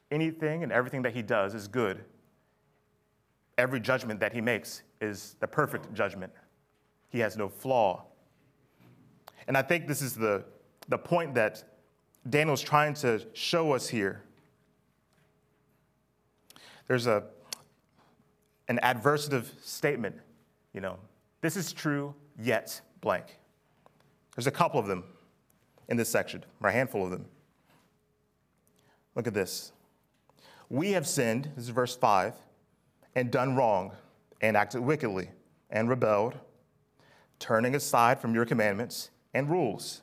Anything 0.10 0.64
and 0.64 0.72
everything 0.72 1.02
that 1.04 1.14
he 1.14 1.22
does 1.22 1.54
is 1.54 1.68
good. 1.68 2.04
Every 3.58 3.80
judgment 3.80 4.20
that 4.20 4.34
he 4.34 4.42
makes 4.42 4.84
is 5.00 5.36
the 5.40 5.48
perfect 5.48 5.94
judgment. 5.94 6.34
He 7.10 7.20
has 7.20 7.38
no 7.38 7.48
flaw. 7.48 8.04
And 9.48 9.58
I 9.58 9.62
think 9.62 9.88
this 9.88 10.02
is 10.02 10.16
the, 10.16 10.44
the 10.88 10.98
point 10.98 11.34
that 11.36 11.64
Daniel's 12.30 12.62
trying 12.62 12.94
to 12.96 13.22
show 13.34 13.74
us 13.74 13.88
here. 13.88 14.24
There's 16.88 17.08
a, 17.08 17.24
an 18.68 18.80
adversative 18.84 19.46
statement, 19.64 20.16
you 20.74 20.82
know, 20.82 20.98
this 21.42 21.56
is 21.56 21.74
true, 21.74 22.14
yet 22.40 22.80
blank. 23.02 23.38
There's 24.36 24.48
a 24.48 24.52
couple 24.52 24.80
of 24.80 24.88
them 24.88 25.04
in 25.92 25.98
this 25.98 26.08
section, 26.08 26.42
or 26.64 26.70
a 26.70 26.72
handful 26.72 27.04
of 27.04 27.12
them. 27.12 27.26
Look 29.14 29.28
at 29.28 29.34
this. 29.34 29.74
We 30.70 30.92
have 30.92 31.06
sinned, 31.06 31.52
this 31.58 31.66
is 31.66 31.70
verse 31.70 31.98
5, 31.98 32.34
and 33.14 33.30
done 33.30 33.58
wrong, 33.58 33.92
and 34.40 34.56
acted 34.56 34.80
wickedly, 34.80 35.30
and 35.70 35.90
rebelled, 35.90 36.36
turning 37.40 37.76
aside 37.76 38.22
from 38.22 38.34
your 38.34 38.46
commandments 38.46 39.10
and 39.34 39.50
rules. 39.50 40.02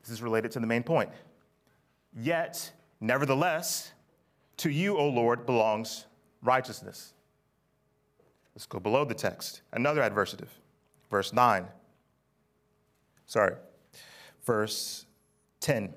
This 0.00 0.10
is 0.10 0.20
related 0.20 0.50
to 0.50 0.58
the 0.58 0.66
main 0.66 0.82
point. 0.82 1.10
Yet, 2.12 2.72
nevertheless, 3.00 3.92
to 4.56 4.68
you, 4.68 4.98
O 4.98 5.08
Lord, 5.08 5.46
belongs 5.46 6.06
righteousness. 6.42 7.14
Let's 8.56 8.66
go 8.66 8.80
below 8.80 9.04
the 9.04 9.14
text. 9.14 9.62
Another 9.72 10.02
adversative. 10.02 10.48
Verse 11.08 11.32
9. 11.32 11.68
Sorry. 13.32 13.54
Verse 14.44 15.06
10. 15.60 15.94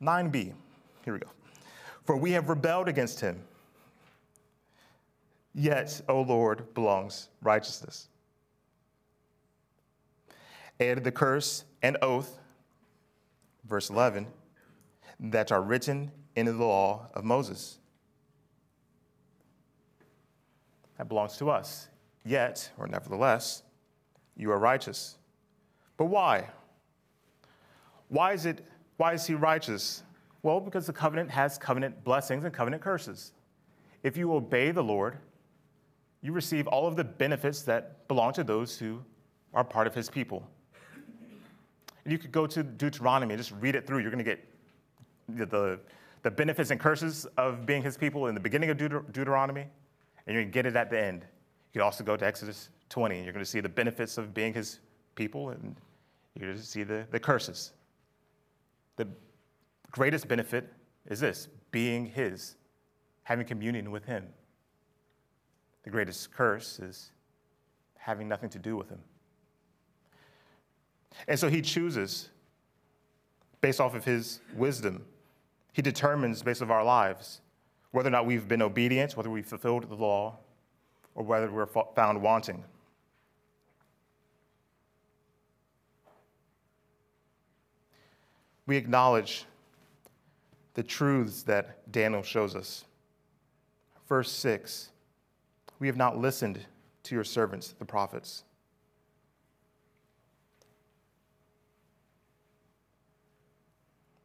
9b. 0.00 0.52
Here 1.04 1.12
we 1.12 1.18
go. 1.18 1.26
For 2.04 2.16
we 2.16 2.30
have 2.30 2.48
rebelled 2.48 2.86
against 2.86 3.18
him. 3.18 3.42
Yet, 5.52 6.00
O 6.08 6.20
Lord, 6.20 6.72
belongs 6.74 7.28
righteousness. 7.42 8.06
And 10.78 11.02
the 11.02 11.10
curse 11.10 11.64
and 11.82 11.96
oath, 12.00 12.38
verse 13.64 13.90
11, 13.90 14.28
that 15.18 15.50
are 15.50 15.60
written 15.60 16.12
in 16.36 16.46
the 16.46 16.52
law 16.52 17.08
of 17.14 17.24
Moses. 17.24 17.78
That 20.98 21.08
belongs 21.08 21.36
to 21.38 21.50
us. 21.50 21.88
Yet, 22.24 22.70
or 22.78 22.86
nevertheless, 22.86 23.64
you 24.36 24.50
are 24.50 24.58
righteous. 24.58 25.16
But 25.96 26.06
why? 26.06 26.48
Why 28.08 28.32
is 28.32 28.46
it 28.46 28.64
why 28.96 29.14
is 29.14 29.26
he 29.26 29.34
righteous? 29.34 30.02
Well, 30.42 30.60
because 30.60 30.86
the 30.86 30.92
covenant 30.92 31.30
has 31.30 31.58
covenant 31.58 32.04
blessings 32.04 32.44
and 32.44 32.52
covenant 32.52 32.82
curses. 32.82 33.32
If 34.02 34.16
you 34.16 34.34
obey 34.34 34.70
the 34.70 34.82
Lord, 34.82 35.18
you 36.20 36.32
receive 36.32 36.66
all 36.66 36.86
of 36.86 36.96
the 36.96 37.04
benefits 37.04 37.62
that 37.62 38.06
belong 38.08 38.32
to 38.34 38.44
those 38.44 38.78
who 38.78 39.02
are 39.54 39.64
part 39.64 39.86
of 39.86 39.94
his 39.94 40.08
people. 40.08 40.46
And 42.04 42.12
you 42.12 42.18
could 42.18 42.32
go 42.32 42.46
to 42.46 42.62
Deuteronomy 42.62 43.34
and 43.34 43.40
just 43.40 43.52
read 43.60 43.76
it 43.76 43.86
through. 43.86 43.98
You're 43.98 44.10
going 44.10 44.24
to 44.24 44.30
get 44.30 44.44
the, 45.28 45.46
the, 45.46 45.80
the, 46.22 46.30
benefits 46.30 46.70
and 46.70 46.80
curses 46.80 47.26
of 47.36 47.64
being 47.64 47.82
his 47.82 47.96
people 47.96 48.26
in 48.26 48.34
the 48.34 48.40
beginning 48.40 48.70
of 48.70 48.76
Deut- 48.76 49.12
Deuteronomy, 49.12 49.62
and 50.26 50.34
you're 50.34 50.42
going 50.42 50.52
to 50.52 50.52
get 50.52 50.66
it 50.66 50.76
at 50.76 50.90
the 50.90 51.00
end. 51.00 51.22
You 51.72 51.80
could 51.80 51.84
also 51.84 52.02
go 52.02 52.16
to 52.16 52.26
Exodus 52.26 52.70
20, 52.92 53.16
and 53.16 53.24
you're 53.24 53.32
going 53.32 53.44
to 53.44 53.50
see 53.50 53.60
the 53.60 53.68
benefits 53.68 54.18
of 54.18 54.34
being 54.34 54.52
his 54.52 54.78
people, 55.14 55.48
and 55.48 55.74
you're 56.34 56.50
going 56.50 56.60
to 56.60 56.64
see 56.64 56.82
the, 56.82 57.06
the 57.10 57.18
curses. 57.18 57.72
The 58.96 59.08
greatest 59.90 60.28
benefit 60.28 60.70
is 61.08 61.18
this 61.18 61.48
being 61.70 62.04
his, 62.04 62.56
having 63.22 63.46
communion 63.46 63.90
with 63.90 64.04
him. 64.04 64.26
The 65.84 65.90
greatest 65.90 66.32
curse 66.32 66.78
is 66.80 67.12
having 67.96 68.28
nothing 68.28 68.50
to 68.50 68.58
do 68.58 68.76
with 68.76 68.90
him. 68.90 69.00
And 71.26 71.38
so 71.38 71.48
he 71.48 71.62
chooses, 71.62 72.28
based 73.62 73.80
off 73.80 73.94
of 73.94 74.04
his 74.04 74.40
wisdom, 74.54 75.04
he 75.72 75.80
determines, 75.80 76.42
based 76.42 76.60
off 76.60 76.68
our 76.68 76.84
lives, 76.84 77.40
whether 77.92 78.08
or 78.08 78.12
not 78.12 78.26
we've 78.26 78.46
been 78.46 78.60
obedient, 78.60 79.16
whether 79.16 79.30
we've 79.30 79.46
fulfilled 79.46 79.88
the 79.88 79.94
law, 79.94 80.36
or 81.14 81.24
whether 81.24 81.50
we're 81.50 81.66
found 81.94 82.20
wanting. 82.20 82.64
We 88.66 88.76
acknowledge 88.76 89.44
the 90.74 90.82
truths 90.82 91.42
that 91.44 91.90
Daniel 91.90 92.22
shows 92.22 92.54
us. 92.56 92.84
Verse 94.08 94.30
6 94.30 94.90
We 95.78 95.86
have 95.86 95.96
not 95.96 96.18
listened 96.18 96.60
to 97.04 97.14
your 97.14 97.24
servants, 97.24 97.74
the 97.78 97.84
prophets. 97.84 98.44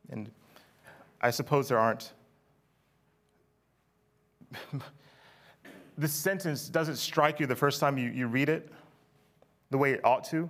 And 0.10 0.32
I 1.20 1.32
suppose 1.32 1.68
there 1.68 1.80
aren't. 1.80 2.14
this 5.98 6.14
sentence 6.14 6.70
doesn't 6.70 6.96
strike 6.96 7.40
you 7.40 7.48
the 7.48 7.56
first 7.56 7.80
time 7.80 7.98
you, 7.98 8.10
you 8.10 8.28
read 8.28 8.50
it 8.50 8.72
the 9.70 9.78
way 9.78 9.92
it 9.94 10.00
ought 10.06 10.24
to. 10.26 10.50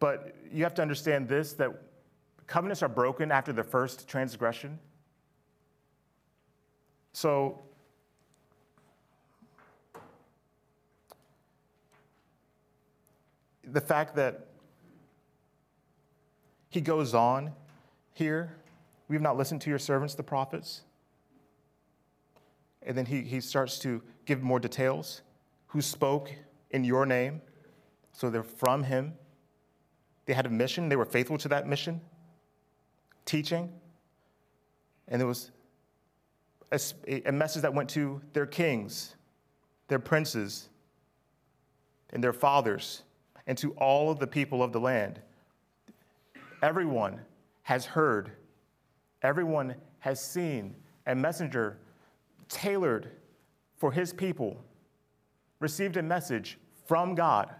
But 0.00 0.34
you 0.50 0.64
have 0.64 0.74
to 0.74 0.82
understand 0.82 1.28
this 1.28 1.52
that 1.54 1.70
covenants 2.46 2.82
are 2.82 2.88
broken 2.88 3.30
after 3.30 3.52
the 3.52 3.64
first 3.64 4.08
transgression. 4.08 4.78
So, 7.12 7.62
the 13.62 13.80
fact 13.80 14.14
that 14.16 14.48
he 16.68 16.80
goes 16.80 17.14
on 17.14 17.52
here, 18.12 18.56
we 19.08 19.14
have 19.14 19.22
not 19.22 19.36
listened 19.36 19.60
to 19.62 19.70
your 19.70 19.78
servants, 19.78 20.14
the 20.14 20.22
prophets. 20.22 20.82
And 22.82 22.96
then 22.96 23.06
he, 23.06 23.22
he 23.22 23.40
starts 23.40 23.78
to 23.80 24.02
give 24.26 24.42
more 24.42 24.60
details. 24.60 25.22
Who 25.68 25.80
spoke 25.80 26.32
in 26.70 26.84
your 26.84 27.06
name? 27.06 27.40
So 28.12 28.30
they're 28.30 28.42
from 28.42 28.82
him. 28.82 29.14
They 30.26 30.32
had 30.32 30.46
a 30.46 30.50
mission, 30.50 30.88
they 30.88 30.96
were 30.96 31.04
faithful 31.04 31.38
to 31.38 31.48
that 31.48 31.66
mission, 31.66 32.00
teaching. 33.24 33.70
And 35.08 35.20
there 35.20 35.26
was 35.26 35.50
a, 36.72 37.28
a 37.28 37.32
message 37.32 37.62
that 37.62 37.74
went 37.74 37.90
to 37.90 38.20
their 38.32 38.46
kings, 38.46 39.16
their 39.88 39.98
princes, 39.98 40.68
and 42.10 42.24
their 42.24 42.32
fathers, 42.32 43.02
and 43.46 43.58
to 43.58 43.72
all 43.72 44.10
of 44.10 44.18
the 44.18 44.26
people 44.26 44.62
of 44.62 44.72
the 44.72 44.80
land. 44.80 45.20
Everyone 46.62 47.20
has 47.62 47.84
heard, 47.84 48.32
everyone 49.22 49.74
has 49.98 50.24
seen 50.24 50.74
a 51.06 51.14
messenger 51.14 51.78
tailored 52.48 53.10
for 53.76 53.92
his 53.92 54.12
people 54.12 54.56
received 55.60 55.96
a 55.96 56.02
message 56.02 56.58
from 56.86 57.14
God, 57.14 57.50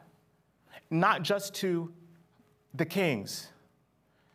not 0.90 1.22
just 1.22 1.54
to 1.54 1.92
the 2.74 2.84
kings, 2.84 3.48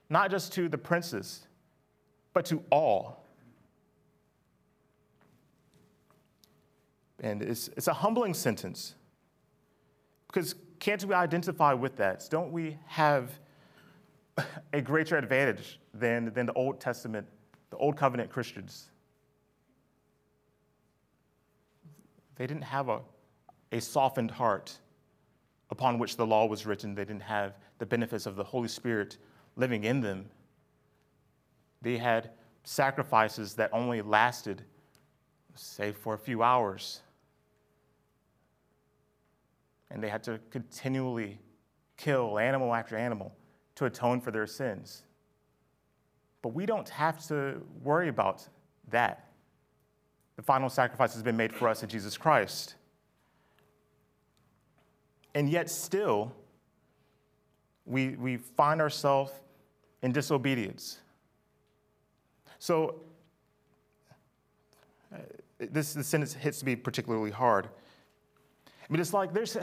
not 0.09 0.31
just 0.31 0.53
to 0.53 0.69
the 0.69 0.77
princes, 0.77 1.47
but 2.33 2.45
to 2.45 2.63
all. 2.71 3.25
And 7.21 7.41
it's, 7.41 7.69
it's 7.75 7.87
a 7.87 7.93
humbling 7.93 8.33
sentence 8.33 8.95
because 10.27 10.55
can't 10.79 11.03
we 11.03 11.13
identify 11.13 11.73
with 11.73 11.97
that? 11.97 12.25
Don't 12.29 12.51
we 12.51 12.77
have 12.85 13.31
a 14.73 14.81
greater 14.81 15.17
advantage 15.17 15.79
than, 15.93 16.31
than 16.33 16.45
the 16.45 16.53
Old 16.53 16.79
Testament, 16.79 17.27
the 17.71 17.77
Old 17.77 17.97
Covenant 17.97 18.29
Christians? 18.29 18.89
They 22.35 22.47
didn't 22.47 22.63
have 22.63 22.87
a, 22.87 23.01
a 23.73 23.81
softened 23.81 24.31
heart 24.31 24.77
upon 25.71 25.99
which 25.99 26.15
the 26.15 26.25
law 26.25 26.45
was 26.45 26.65
written. 26.65 26.95
They 26.95 27.03
didn't 27.03 27.23
have 27.23 27.55
the 27.79 27.85
benefits 27.85 28.25
of 28.25 28.35
the 28.35 28.43
Holy 28.43 28.67
Spirit 28.67 29.17
living 29.55 29.83
in 29.83 30.01
them. 30.01 30.25
They 31.81 31.97
had 31.97 32.31
sacrifices 32.63 33.55
that 33.55 33.69
only 33.73 34.01
lasted 34.01 34.63
say 35.55 35.91
for 35.91 36.13
a 36.13 36.17
few 36.17 36.43
hours. 36.43 37.01
And 39.91 40.03
they 40.03 40.09
had 40.09 40.23
to 40.23 40.39
continually 40.51 41.39
kill 41.97 42.37
animal 42.37 42.73
after 42.73 42.95
animal 42.95 43.33
to 43.75 43.85
atone 43.85 44.21
for 44.21 44.31
their 44.31 44.47
sins. 44.47 45.03
But 46.41 46.53
we 46.53 46.65
don't 46.65 46.87
have 46.89 47.25
to 47.27 47.61
worry 47.83 48.07
about 48.07 48.47
that. 48.89 49.31
The 50.35 50.41
final 50.41 50.69
sacrifice 50.69 51.13
has 51.13 51.23
been 51.23 51.35
made 51.35 51.53
for 51.53 51.67
us 51.67 51.83
in 51.83 51.89
Jesus 51.89 52.17
Christ. 52.17 52.75
And 55.35 55.49
yet, 55.49 55.69
still, 55.69 56.33
we, 57.89 58.09
we 58.09 58.37
find 58.37 58.79
ourselves 58.79 59.31
in 60.03 60.11
disobedience. 60.11 60.99
So, 62.59 63.01
uh, 65.13 65.17
this, 65.59 65.93
this 65.93 66.07
sentence 66.07 66.33
hits 66.33 66.63
me 66.63 66.75
particularly 66.75 67.31
hard. 67.31 67.67
I 68.67 68.93
mean, 68.93 69.01
it's 69.01 69.13
like 69.13 69.33
there's, 69.33 69.55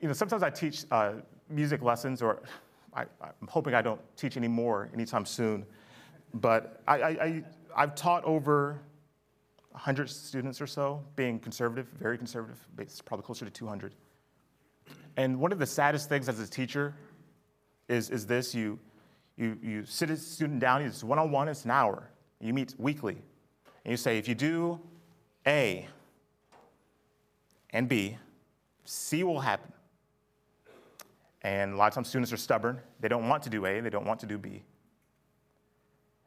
you 0.00 0.06
know, 0.06 0.12
sometimes 0.12 0.42
I 0.42 0.50
teach 0.50 0.84
uh, 0.90 1.14
music 1.48 1.82
lessons, 1.82 2.20
or 2.20 2.42
I, 2.92 3.02
am 3.22 3.48
hoping 3.48 3.74
I 3.74 3.82
don't 3.82 4.00
teach 4.16 4.36
any 4.36 4.48
more 4.48 4.90
anytime 4.92 5.24
soon. 5.24 5.64
But 6.34 6.82
I, 6.86 7.02
I, 7.02 7.42
I, 7.74 7.80
have 7.80 7.94
taught 7.94 8.22
over 8.24 8.80
100 9.72 10.10
students 10.10 10.60
or 10.60 10.66
so, 10.66 11.02
being 11.16 11.38
conservative, 11.38 11.86
very 11.98 12.18
conservative, 12.18 12.58
it's 12.78 13.00
probably 13.00 13.24
closer 13.24 13.44
to 13.44 13.50
200. 13.50 13.94
And 15.16 15.40
one 15.40 15.52
of 15.52 15.58
the 15.58 15.66
saddest 15.66 16.08
things 16.08 16.28
as 16.28 16.38
a 16.38 16.46
teacher 16.46 16.94
is, 17.90 18.10
is 18.10 18.26
this 18.26 18.54
you, 18.54 18.78
you, 19.36 19.58
you 19.62 19.84
sit 19.84 20.10
a 20.10 20.16
student 20.16 20.60
down, 20.60 20.82
it's 20.82 21.02
one 21.02 21.18
on 21.18 21.30
one, 21.30 21.48
it's 21.48 21.64
an 21.64 21.70
hour. 21.70 22.10
You 22.40 22.54
meet 22.54 22.74
weekly. 22.78 23.16
And 23.84 23.90
you 23.90 23.96
say, 23.96 24.18
if 24.18 24.28
you 24.28 24.34
do 24.34 24.80
A 25.46 25.86
and 27.70 27.88
B, 27.88 28.16
C 28.84 29.24
will 29.24 29.40
happen. 29.40 29.72
And 31.42 31.72
a 31.72 31.76
lot 31.76 31.88
of 31.88 31.94
times 31.94 32.08
students 32.08 32.32
are 32.32 32.36
stubborn. 32.36 32.80
They 33.00 33.08
don't 33.08 33.28
want 33.28 33.42
to 33.44 33.50
do 33.50 33.66
A, 33.66 33.80
they 33.80 33.90
don't 33.90 34.06
want 34.06 34.20
to 34.20 34.26
do 34.26 34.38
B. 34.38 34.62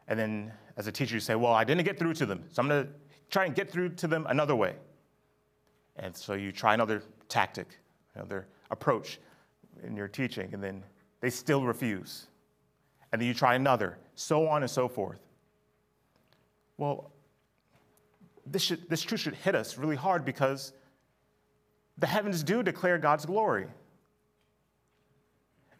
And 0.07 0.19
then 0.19 0.51
as 0.75 0.87
a 0.87 0.91
teacher, 0.91 1.15
you 1.15 1.21
say, 1.21 1.35
Well, 1.35 1.53
I 1.53 1.63
didn't 1.63 1.85
get 1.85 1.97
through 1.97 2.15
to 2.15 2.25
them, 2.25 2.43
so 2.51 2.61
I'm 2.61 2.67
going 2.67 2.85
to 2.85 2.89
try 3.29 3.45
and 3.45 3.55
get 3.55 3.71
through 3.71 3.89
to 3.89 4.07
them 4.07 4.25
another 4.27 4.55
way. 4.55 4.75
And 5.95 6.15
so 6.15 6.33
you 6.33 6.51
try 6.51 6.73
another 6.73 7.03
tactic, 7.29 7.67
another 8.15 8.47
approach 8.71 9.19
in 9.83 9.95
your 9.95 10.07
teaching, 10.07 10.49
and 10.53 10.63
then 10.63 10.83
they 11.23 11.29
still 11.29 11.63
refuse. 11.63 12.27
And 13.13 13.21
then 13.21 13.29
you 13.29 13.33
try 13.33 13.55
another, 13.55 13.97
so 14.13 14.45
on 14.45 14.61
and 14.61 14.69
so 14.69 14.89
forth. 14.89 15.21
Well, 16.77 17.13
this, 18.45 18.61
should, 18.61 18.89
this 18.89 19.01
truth 19.01 19.21
should 19.21 19.35
hit 19.35 19.55
us 19.55 19.77
really 19.77 19.95
hard 19.95 20.25
because 20.25 20.73
the 21.97 22.07
heavens 22.07 22.43
do 22.43 22.61
declare 22.61 22.97
God's 22.97 23.25
glory. 23.25 23.67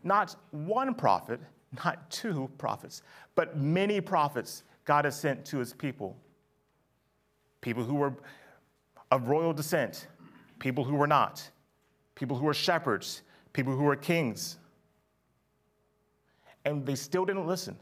Not 0.02 0.34
one 0.52 0.96
prophet, 0.96 1.42
not 1.84 2.10
two 2.10 2.50
prophets, 2.58 3.02
but 3.36 3.58
many 3.58 4.00
prophets 4.00 4.64
God 4.86 5.04
has 5.04 5.20
sent 5.20 5.44
to 5.48 5.58
his 5.58 5.74
people. 5.74 6.16
People 7.60 7.84
who 7.84 7.96
were 7.96 8.14
of 9.12 9.28
royal 9.28 9.52
descent, 9.52 10.08
people 10.60 10.86
who 10.86 10.96
were 10.96 11.08
not, 11.08 11.50
people 12.16 12.38
who 12.38 12.46
were 12.46 12.54
shepherds, 12.54 13.24
people 13.52 13.76
who 13.76 13.84
were 13.84 13.98
kings. 13.98 14.58
And 16.65 16.86
they 16.86 16.95
still 16.95 17.26
didn't 17.26 17.47
listen. 17.47 17.78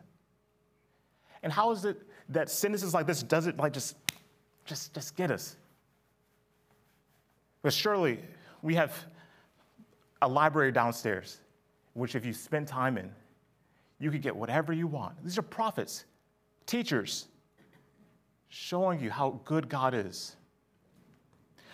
And 1.44 1.52
how 1.52 1.72
is 1.72 1.86
it 1.86 2.02
that 2.30 2.50
sentences 2.50 2.94
like 2.94 3.08
this 3.08 3.24
doesn't 3.24 3.58
like 3.58 3.74
just, 3.74 3.96
just, 4.66 4.94
just 4.94 5.16
get 5.16 5.32
us? 5.32 5.56
But 7.62 7.74
surely 7.74 8.20
we 8.62 8.76
have 8.76 8.94
a 10.22 10.28
library 10.28 10.72
downstairs, 10.72 11.42
which 11.94 12.16
if 12.16 12.26
you 12.26 12.34
spend 12.34 12.68
time 12.68 12.98
in, 12.98 13.12
you 14.00 14.10
could 14.12 14.22
get 14.22 14.36
whatever 14.36 14.74
you 14.74 14.88
want. 14.88 15.24
These 15.24 15.38
are 15.38 15.44
prophets, 15.44 16.06
teachers, 16.66 17.28
showing 18.50 19.00
you 19.00 19.10
how 19.10 19.40
good 19.46 19.70
God 19.70 19.94
is. 19.94 20.36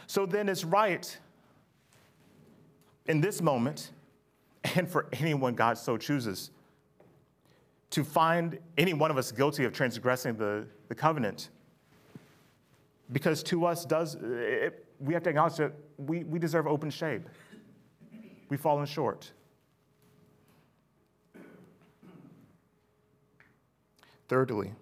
So 0.07 0.25
then 0.25 0.47
it's 0.47 0.63
right 0.63 1.17
in 3.07 3.21
this 3.21 3.41
moment, 3.41 3.91
and 4.75 4.89
for 4.89 5.07
anyone 5.13 5.55
God 5.55 5.77
so 5.77 5.97
chooses, 5.97 6.51
to 7.89 8.03
find 8.03 8.59
any 8.77 8.93
one 8.93 9.11
of 9.11 9.17
us 9.17 9.31
guilty 9.31 9.63
of 9.63 9.73
transgressing 9.73 10.35
the, 10.35 10.65
the 10.87 10.95
covenant. 10.95 11.49
Because 13.11 13.41
to 13.43 13.65
us 13.65 13.85
does 13.85 14.15
it, 14.15 14.85
we 14.99 15.13
have 15.13 15.23
to 15.23 15.29
acknowledge 15.29 15.55
that 15.55 15.73
we, 15.97 16.23
we 16.23 16.39
deserve 16.39 16.67
open 16.67 16.89
shame. 16.89 17.23
We've 18.49 18.59
fallen 18.59 18.85
short. 18.85 19.31
Thirdly, 24.27 24.73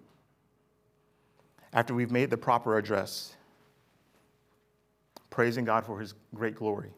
after 1.72 1.94
we've 1.94 2.10
made 2.10 2.30
the 2.30 2.36
proper 2.36 2.78
address, 2.78 3.36
praising 5.30 5.64
God 5.64 5.86
for 5.86 6.00
his 6.00 6.14
great 6.34 6.56
glory, 6.56 6.90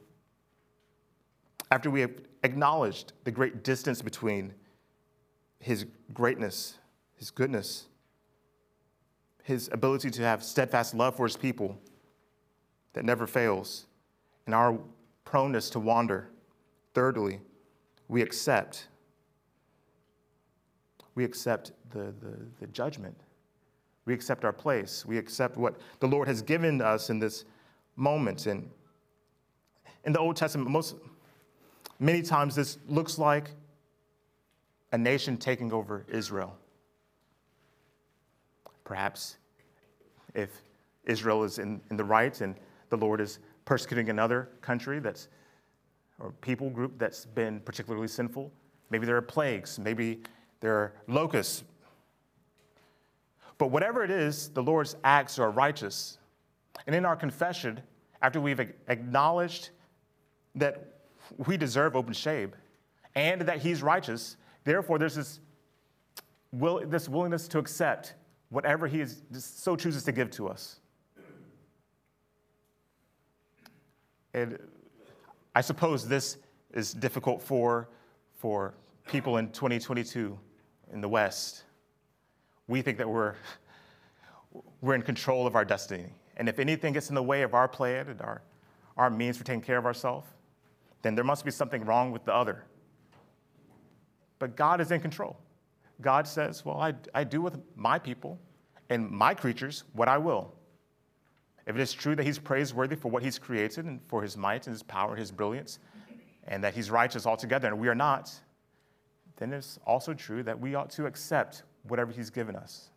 after 1.71 1.91
we 1.91 2.01
have 2.01 2.13
acknowledged 2.45 3.13
the 3.25 3.31
great 3.31 3.63
distance 3.63 4.01
between 4.01 4.55
his 5.61 5.87
greatness, 6.13 6.79
his 7.17 7.31
goodness, 7.31 7.87
his 9.43 9.69
ability 9.73 10.11
to 10.11 10.23
have 10.23 10.43
steadfast 10.43 10.95
love 10.95 11.17
for 11.17 11.27
his 11.27 11.37
people 11.37 11.79
that 12.93 13.05
never 13.05 13.27
fails, 13.27 13.87
and 14.47 14.55
our 14.55 14.79
proneness 15.25 15.71
to 15.71 15.81
wander, 15.81 16.29
thirdly, 16.95 17.41
we 18.09 18.23
accept 18.23 18.89
we 21.19 21.25
accept 21.25 21.73
the, 21.91 22.15
the, 22.21 22.39
the 22.61 22.69
judgment. 22.69 23.25
We 24.05 24.15
accept 24.15 24.45
our 24.45 24.53
place. 24.53 25.05
We 25.05 25.19
accept 25.19 25.57
what 25.57 25.75
the 25.99 26.07
Lord 26.07 26.29
has 26.29 26.43
given 26.43 26.81
us 26.81 27.11
in 27.11 27.19
this 27.19 27.45
moment. 27.97 28.47
And 28.47 28.71
in 30.05 30.13
the 30.13 30.21
Old 30.21 30.37
Testament, 30.37 30.71
most 30.71 30.95
many 31.99 32.23
times 32.23 32.55
this 32.55 32.79
looks 32.87 33.19
like 33.19 33.51
a 34.93 34.99
nation 34.99 35.37
taking 35.37 35.73
over 35.73 36.05
Israel. 36.09 36.57
Perhaps 38.85 39.37
if 40.35 40.51
Israel 41.05 41.45
is 41.45 41.59
in, 41.59 41.81
in 41.91 41.97
the 41.97 42.05
right 42.05 42.41
and 42.41 42.55
the 42.91 42.97
Lord 42.97 43.21
is 43.21 43.39
persecuting 43.65 44.09
another 44.09 44.49
country 44.61 44.99
that's 44.99 45.29
or 46.19 46.33
people 46.41 46.69
group 46.71 46.99
that's 46.99 47.25
been 47.25 47.61
particularly 47.61 48.09
sinful, 48.09 48.51
maybe 48.91 49.07
there 49.07 49.17
are 49.17 49.23
plagues, 49.23 49.79
maybe 49.79 50.21
there 50.61 50.75
are 50.75 50.93
locusts. 51.07 51.63
But 53.57 53.71
whatever 53.71 54.03
it 54.05 54.11
is, 54.11 54.49
the 54.49 54.63
Lord's 54.63 54.97
acts 55.05 55.39
are 55.39 55.51
righteous. 55.51 56.19
And 56.87 56.95
in 56.95 57.05
our 57.05 57.17
confession, 57.17 57.81
after 58.23 58.41
we've 58.41 58.61
acknowledged 58.89 59.71
that 60.55 61.01
we 61.47 61.57
deserve 61.57 61.95
open 61.95 62.15
shame 62.15 62.53
and 63.15 63.43
that 63.43 63.59
He's 63.59 63.83
righteous, 63.83 64.37
therefore 64.69 64.99
there's 64.99 65.15
this, 65.15 65.41
will, 66.53 66.87
this 66.87 67.09
willingness 67.09 67.49
to 67.49 67.59
accept 67.59 68.15
whatever 68.51 68.87
He 68.87 69.01
is, 69.01 69.23
so 69.33 69.77
chooses 69.77 70.05
to 70.05 70.13
give 70.13 70.31
to 70.33 70.49
us. 70.49 70.81
And 74.35 74.59
I 75.55 75.61
suppose 75.61 76.07
this 76.07 76.37
is 76.73 76.93
difficult 76.93 77.43
for, 77.43 77.89
for 78.37 78.75
people 79.07 79.39
in 79.39 79.49
2022 79.51 80.39
in 80.93 81.01
the 81.01 81.09
West, 81.09 81.65
we 82.69 82.83
think 82.83 82.99
that 82.99 83.09
we're, 83.09 83.35
we're 84.81 84.95
in 84.95 85.03
control 85.03 85.47
of 85.47 85.57
our 85.57 85.65
destiny. 85.65 86.07
And 86.37 86.49
if 86.49 86.59
anything 86.59 86.93
gets 86.93 87.09
in 87.09 87.15
the 87.15 87.23
way 87.23 87.43
of 87.43 87.55
our 87.55 87.67
plan 87.67 88.09
and 88.09 88.21
our, 88.21 88.43
our 88.97 89.11
means 89.11 89.37
for 89.37 89.45
taking 89.45 89.63
care 89.63 89.79
of 89.79 89.87
ourselves, 89.87 90.29
then 91.03 91.15
there 91.15 91.25
must 91.25 91.45
be 91.45 91.51
something 91.51 91.85
wrong 91.85 92.13
with 92.13 92.25
the 92.25 92.35
other. 92.35 92.65
But 94.39 94.57
God 94.57 94.81
is 94.81 94.91
in 94.91 95.01
control. 95.01 95.39
God 96.01 96.27
says, 96.27 96.65
Well, 96.65 96.81
I, 96.81 96.95
I 97.15 97.25
do 97.25 97.41
with 97.43 97.59
my 97.75 97.99
people 97.99 98.39
and 98.91 99.11
my 99.11 99.35
creatures 99.35 99.85
what 99.93 100.09
I 100.09 100.19
will. 100.19 100.55
If 101.67 101.77
it 101.77 101.81
is 101.81 101.93
true 101.93 102.17
that 102.17 102.25
He's 102.25 102.39
praiseworthy 102.39 102.97
for 102.97 103.11
what 103.11 103.23
He's 103.23 103.39
created 103.39 103.85
and 103.85 104.01
for 104.07 104.23
His 104.23 104.37
might 104.37 104.67
and 104.67 104.75
His 104.75 104.83
power 104.83 105.11
and 105.11 105.19
His 105.19 105.31
brilliance, 105.31 105.79
and 106.47 106.65
that 106.65 106.75
He's 106.75 106.91
righteous 106.91 107.27
altogether, 107.27 107.69
and 107.69 107.79
we 107.79 107.89
are 107.89 107.95
not, 107.95 108.33
then 109.37 109.53
it's 109.53 109.79
also 109.87 110.15
true 110.15 110.43
that 110.43 110.59
we 110.59 110.75
ought 110.75 110.91
to 110.91 111.07
accept 111.07 111.65
whatever 111.83 112.11
He's 112.13 112.31
given 112.31 112.57
us. 112.57 112.91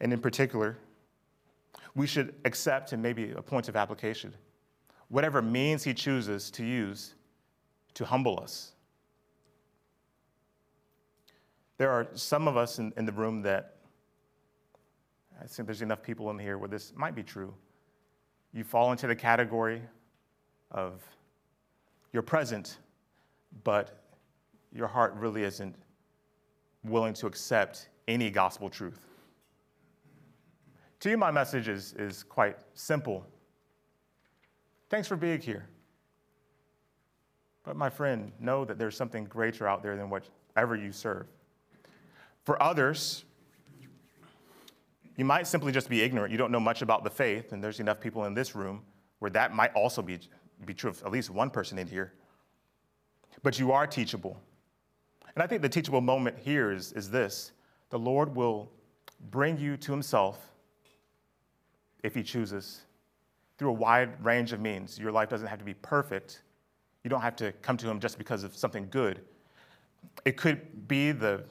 And 0.00 0.12
in 0.12 0.20
particular, 0.20 0.76
we 1.94 2.06
should 2.06 2.34
accept, 2.44 2.92
and 2.92 3.02
maybe 3.02 3.32
a 3.32 3.40
point 3.40 3.68
of 3.70 3.76
application, 3.76 4.34
whatever 5.08 5.40
means 5.40 5.82
He 5.84 5.94
chooses 5.94 6.50
to 6.50 6.64
use 6.64 7.14
to 7.96 8.04
humble 8.04 8.38
us. 8.42 8.72
There 11.78 11.90
are 11.90 12.06
some 12.14 12.46
of 12.46 12.56
us 12.56 12.78
in, 12.78 12.92
in 12.98 13.06
the 13.06 13.12
room 13.12 13.40
that 13.42 13.76
I 15.42 15.46
think 15.46 15.66
there's 15.66 15.80
enough 15.80 16.02
people 16.02 16.30
in 16.30 16.38
here 16.38 16.58
where 16.58 16.68
this 16.68 16.92
might 16.94 17.14
be 17.14 17.22
true. 17.22 17.54
You 18.52 18.64
fall 18.64 18.92
into 18.92 19.06
the 19.06 19.16
category 19.16 19.80
of 20.70 21.02
you're 22.12 22.22
present, 22.22 22.78
but 23.64 24.04
your 24.74 24.88
heart 24.88 25.14
really 25.14 25.44
isn't 25.44 25.74
willing 26.84 27.14
to 27.14 27.26
accept 27.26 27.88
any 28.08 28.30
gospel 28.30 28.68
truth. 28.68 29.06
To 31.00 31.10
you, 31.10 31.16
my 31.16 31.30
message 31.30 31.68
is, 31.68 31.94
is 31.94 32.22
quite 32.22 32.58
simple. 32.74 33.26
Thanks 34.90 35.08
for 35.08 35.16
being 35.16 35.40
here. 35.40 35.66
But, 37.66 37.76
my 37.76 37.90
friend, 37.90 38.30
know 38.38 38.64
that 38.64 38.78
there's 38.78 38.96
something 38.96 39.24
greater 39.24 39.68
out 39.68 39.82
there 39.82 39.96
than 39.96 40.08
whatever 40.08 40.76
you 40.76 40.92
serve. 40.92 41.26
For 42.44 42.62
others, 42.62 43.24
you 45.16 45.24
might 45.24 45.48
simply 45.48 45.72
just 45.72 45.90
be 45.90 46.00
ignorant. 46.00 46.30
You 46.30 46.38
don't 46.38 46.52
know 46.52 46.60
much 46.60 46.80
about 46.80 47.02
the 47.02 47.10
faith, 47.10 47.52
and 47.52 47.62
there's 47.62 47.80
enough 47.80 47.98
people 48.00 48.24
in 48.26 48.34
this 48.34 48.54
room 48.54 48.82
where 49.18 49.32
that 49.32 49.52
might 49.52 49.74
also 49.74 50.00
be, 50.00 50.20
be 50.64 50.74
true 50.74 50.90
of 50.90 51.02
at 51.02 51.10
least 51.10 51.28
one 51.28 51.50
person 51.50 51.76
in 51.76 51.88
here. 51.88 52.12
But 53.42 53.58
you 53.58 53.72
are 53.72 53.84
teachable. 53.84 54.40
And 55.34 55.42
I 55.42 55.48
think 55.48 55.60
the 55.60 55.68
teachable 55.68 56.00
moment 56.00 56.38
here 56.38 56.70
is, 56.70 56.92
is 56.92 57.10
this 57.10 57.50
the 57.90 57.98
Lord 57.98 58.36
will 58.36 58.70
bring 59.30 59.58
you 59.58 59.76
to 59.78 59.90
Himself 59.90 60.52
if 62.04 62.14
He 62.14 62.22
chooses 62.22 62.82
through 63.58 63.70
a 63.70 63.74
wide 63.74 64.24
range 64.24 64.52
of 64.52 64.60
means. 64.60 65.00
Your 65.00 65.10
life 65.10 65.28
doesn't 65.28 65.48
have 65.48 65.58
to 65.58 65.64
be 65.64 65.74
perfect. 65.74 66.42
You 67.06 67.10
don't 67.10 67.20
have 67.20 67.36
to 67.36 67.52
come 67.62 67.76
to 67.76 67.88
Him 67.88 68.00
just 68.00 68.18
because 68.18 68.42
of 68.42 68.56
something 68.56 68.88
good. 68.90 69.20
It 70.24 70.36
could 70.36 70.88
be 70.88 71.12
the 71.12 71.44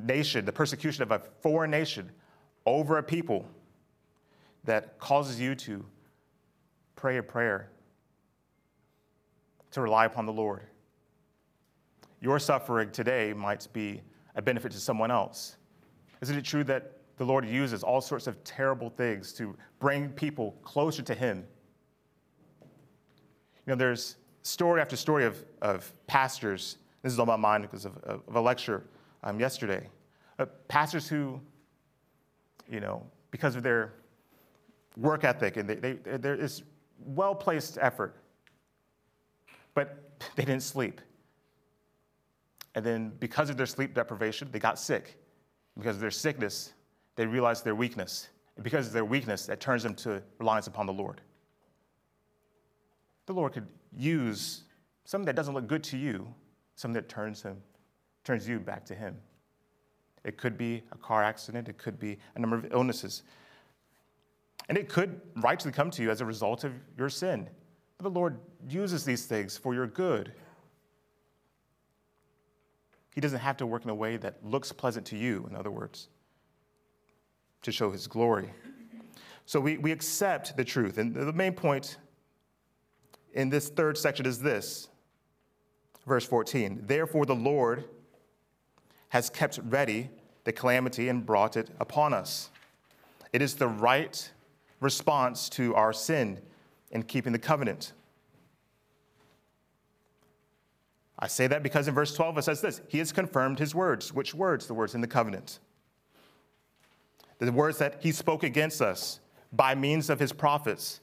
nation, 0.00 0.44
the 0.44 0.52
persecution 0.52 1.02
of 1.02 1.10
a 1.10 1.18
foreign 1.40 1.72
nation 1.72 2.12
over 2.64 2.98
a 2.98 3.02
people 3.02 3.44
that 4.62 5.00
causes 5.00 5.40
you 5.40 5.56
to 5.56 5.84
pray 6.94 7.16
a 7.16 7.24
prayer, 7.24 7.70
to 9.72 9.80
rely 9.80 10.04
upon 10.04 10.26
the 10.26 10.32
Lord. 10.32 10.62
Your 12.20 12.38
suffering 12.38 12.92
today 12.92 13.32
might 13.32 13.66
be 13.72 14.00
a 14.36 14.42
benefit 14.42 14.70
to 14.70 14.78
someone 14.78 15.10
else. 15.10 15.56
Isn't 16.20 16.38
it 16.38 16.44
true 16.44 16.62
that 16.62 16.98
the 17.16 17.24
Lord 17.24 17.44
uses 17.44 17.82
all 17.82 18.00
sorts 18.00 18.28
of 18.28 18.44
terrible 18.44 18.90
things 18.90 19.32
to 19.32 19.56
bring 19.80 20.10
people 20.10 20.52
closer 20.62 21.02
to 21.02 21.14
Him? 21.16 21.44
You 23.66 23.72
know, 23.72 23.74
there's 23.74 24.18
story 24.44 24.80
after 24.80 24.96
story 24.96 25.24
of, 25.24 25.44
of 25.60 25.92
pastors. 26.06 26.78
This 27.02 27.12
is 27.12 27.18
on 27.18 27.26
my 27.26 27.36
mind 27.36 27.62
because 27.62 27.84
of, 27.84 27.96
of 28.04 28.22
a 28.34 28.40
lecture 28.40 28.84
um, 29.24 29.40
yesterday. 29.40 29.88
Uh, 30.38 30.46
pastors 30.68 31.08
who 31.08 31.40
you 32.68 32.80
know, 32.80 33.02
because 33.30 33.56
of 33.56 33.62
their 33.62 33.94
work 34.96 35.24
ethic 35.24 35.56
and 35.56 35.68
they, 35.68 35.74
they, 35.74 35.92
there 36.16 36.34
is 36.34 36.62
well 37.04 37.34
placed 37.34 37.78
effort. 37.80 38.16
But 39.74 40.18
they 40.36 40.44
didn't 40.44 40.62
sleep. 40.62 41.00
And 42.76 42.84
then, 42.84 43.12
because 43.20 43.50
of 43.50 43.56
their 43.56 43.66
sleep 43.66 43.94
deprivation, 43.94 44.48
they 44.50 44.58
got 44.58 44.80
sick. 44.80 45.16
Because 45.78 45.96
of 45.96 46.00
their 46.00 46.10
sickness, 46.10 46.72
they 47.14 47.24
realized 47.24 47.64
their 47.64 47.76
weakness. 47.76 48.28
And 48.56 48.64
because 48.64 48.88
of 48.88 48.92
their 48.92 49.04
weakness, 49.04 49.46
that 49.46 49.60
turns 49.60 49.84
them 49.84 49.94
to 49.96 50.20
reliance 50.38 50.66
upon 50.66 50.86
the 50.86 50.92
Lord. 50.92 51.20
The 53.26 53.32
Lord 53.32 53.52
could 53.52 53.66
use 53.96 54.62
something 55.04 55.26
that 55.26 55.36
doesn't 55.36 55.54
look 55.54 55.66
good 55.66 55.84
to 55.84 55.96
you, 55.96 56.32
something 56.76 56.94
that 56.94 57.08
turns 57.08 57.42
him, 57.42 57.56
turns 58.24 58.48
you 58.48 58.58
back 58.58 58.84
to 58.86 58.94
Him. 58.94 59.16
It 60.24 60.38
could 60.38 60.56
be 60.56 60.82
a 60.90 60.96
car 60.96 61.22
accident, 61.22 61.68
it 61.68 61.78
could 61.78 61.98
be 61.98 62.18
a 62.34 62.38
number 62.38 62.56
of 62.56 62.66
illnesses. 62.72 63.22
And 64.68 64.78
it 64.78 64.88
could 64.88 65.20
rightly 65.36 65.70
come 65.70 65.90
to 65.90 66.02
you 66.02 66.10
as 66.10 66.22
a 66.22 66.24
result 66.24 66.64
of 66.64 66.72
your 66.96 67.10
sin. 67.10 67.48
But 67.98 68.04
the 68.04 68.10
Lord 68.18 68.38
uses 68.66 69.04
these 69.04 69.26
things 69.26 69.58
for 69.58 69.74
your 69.74 69.86
good. 69.86 70.32
He 73.14 73.20
doesn't 73.20 73.40
have 73.40 73.58
to 73.58 73.66
work 73.66 73.84
in 73.84 73.90
a 73.90 73.94
way 73.94 74.16
that 74.16 74.44
looks 74.44 74.72
pleasant 74.72 75.06
to 75.06 75.16
you, 75.16 75.46
in 75.48 75.54
other 75.54 75.70
words, 75.70 76.08
to 77.62 77.70
show 77.70 77.90
his 77.90 78.06
glory. 78.06 78.50
So 79.44 79.60
we, 79.60 79.76
we 79.76 79.92
accept 79.92 80.56
the 80.56 80.64
truth. 80.64 80.96
And 80.96 81.14
the 81.14 81.32
main 81.32 81.52
point 81.52 81.98
in 83.34 83.50
this 83.50 83.68
third 83.68 83.98
section 83.98 84.24
is 84.24 84.38
this 84.40 84.88
verse 86.06 86.24
14. 86.24 86.84
Therefore, 86.86 87.26
the 87.26 87.34
Lord 87.34 87.84
has 89.10 89.28
kept 89.28 89.58
ready 89.64 90.08
the 90.44 90.52
calamity 90.52 91.08
and 91.08 91.24
brought 91.24 91.56
it 91.56 91.70
upon 91.80 92.14
us. 92.14 92.50
It 93.32 93.42
is 93.42 93.54
the 93.54 93.68
right 93.68 94.30
response 94.80 95.48
to 95.50 95.74
our 95.74 95.92
sin 95.92 96.40
in 96.90 97.02
keeping 97.02 97.32
the 97.32 97.38
covenant. 97.38 97.92
I 101.18 101.26
say 101.26 101.46
that 101.46 101.62
because 101.62 101.88
in 101.88 101.94
verse 101.94 102.14
12 102.14 102.38
it 102.38 102.42
says 102.42 102.60
this 102.60 102.80
He 102.88 102.98
has 102.98 103.12
confirmed 103.12 103.58
his 103.58 103.74
words. 103.74 104.12
Which 104.12 104.34
words? 104.34 104.66
The 104.66 104.74
words 104.74 104.94
in 104.94 105.00
the 105.00 105.06
covenant. 105.06 105.58
The 107.38 107.52
words 107.52 107.78
that 107.78 107.96
he 108.00 108.12
spoke 108.12 108.42
against 108.42 108.80
us 108.80 109.20
by 109.52 109.74
means 109.74 110.10
of 110.10 110.20
his 110.20 110.32
prophets 110.32 111.00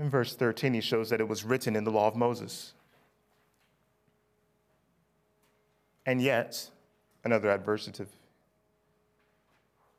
In 0.00 0.08
verse 0.08 0.34
13, 0.34 0.72
he 0.72 0.80
shows 0.80 1.10
that 1.10 1.20
it 1.20 1.28
was 1.28 1.44
written 1.44 1.76
in 1.76 1.84
the 1.84 1.90
law 1.90 2.08
of 2.08 2.16
Moses. 2.16 2.72
And 6.06 6.22
yet, 6.22 6.70
another 7.22 7.56
adversative, 7.56 8.06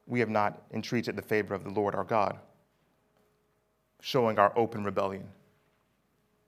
we 0.07 0.19
have 0.19 0.29
not 0.29 0.59
entreated 0.73 1.15
the 1.15 1.21
favor 1.21 1.53
of 1.53 1.63
the 1.63 1.69
Lord 1.69 1.93
our 1.93 2.03
God, 2.03 2.39
showing 4.01 4.39
our 4.39 4.51
open 4.57 4.83
rebellion. 4.83 5.27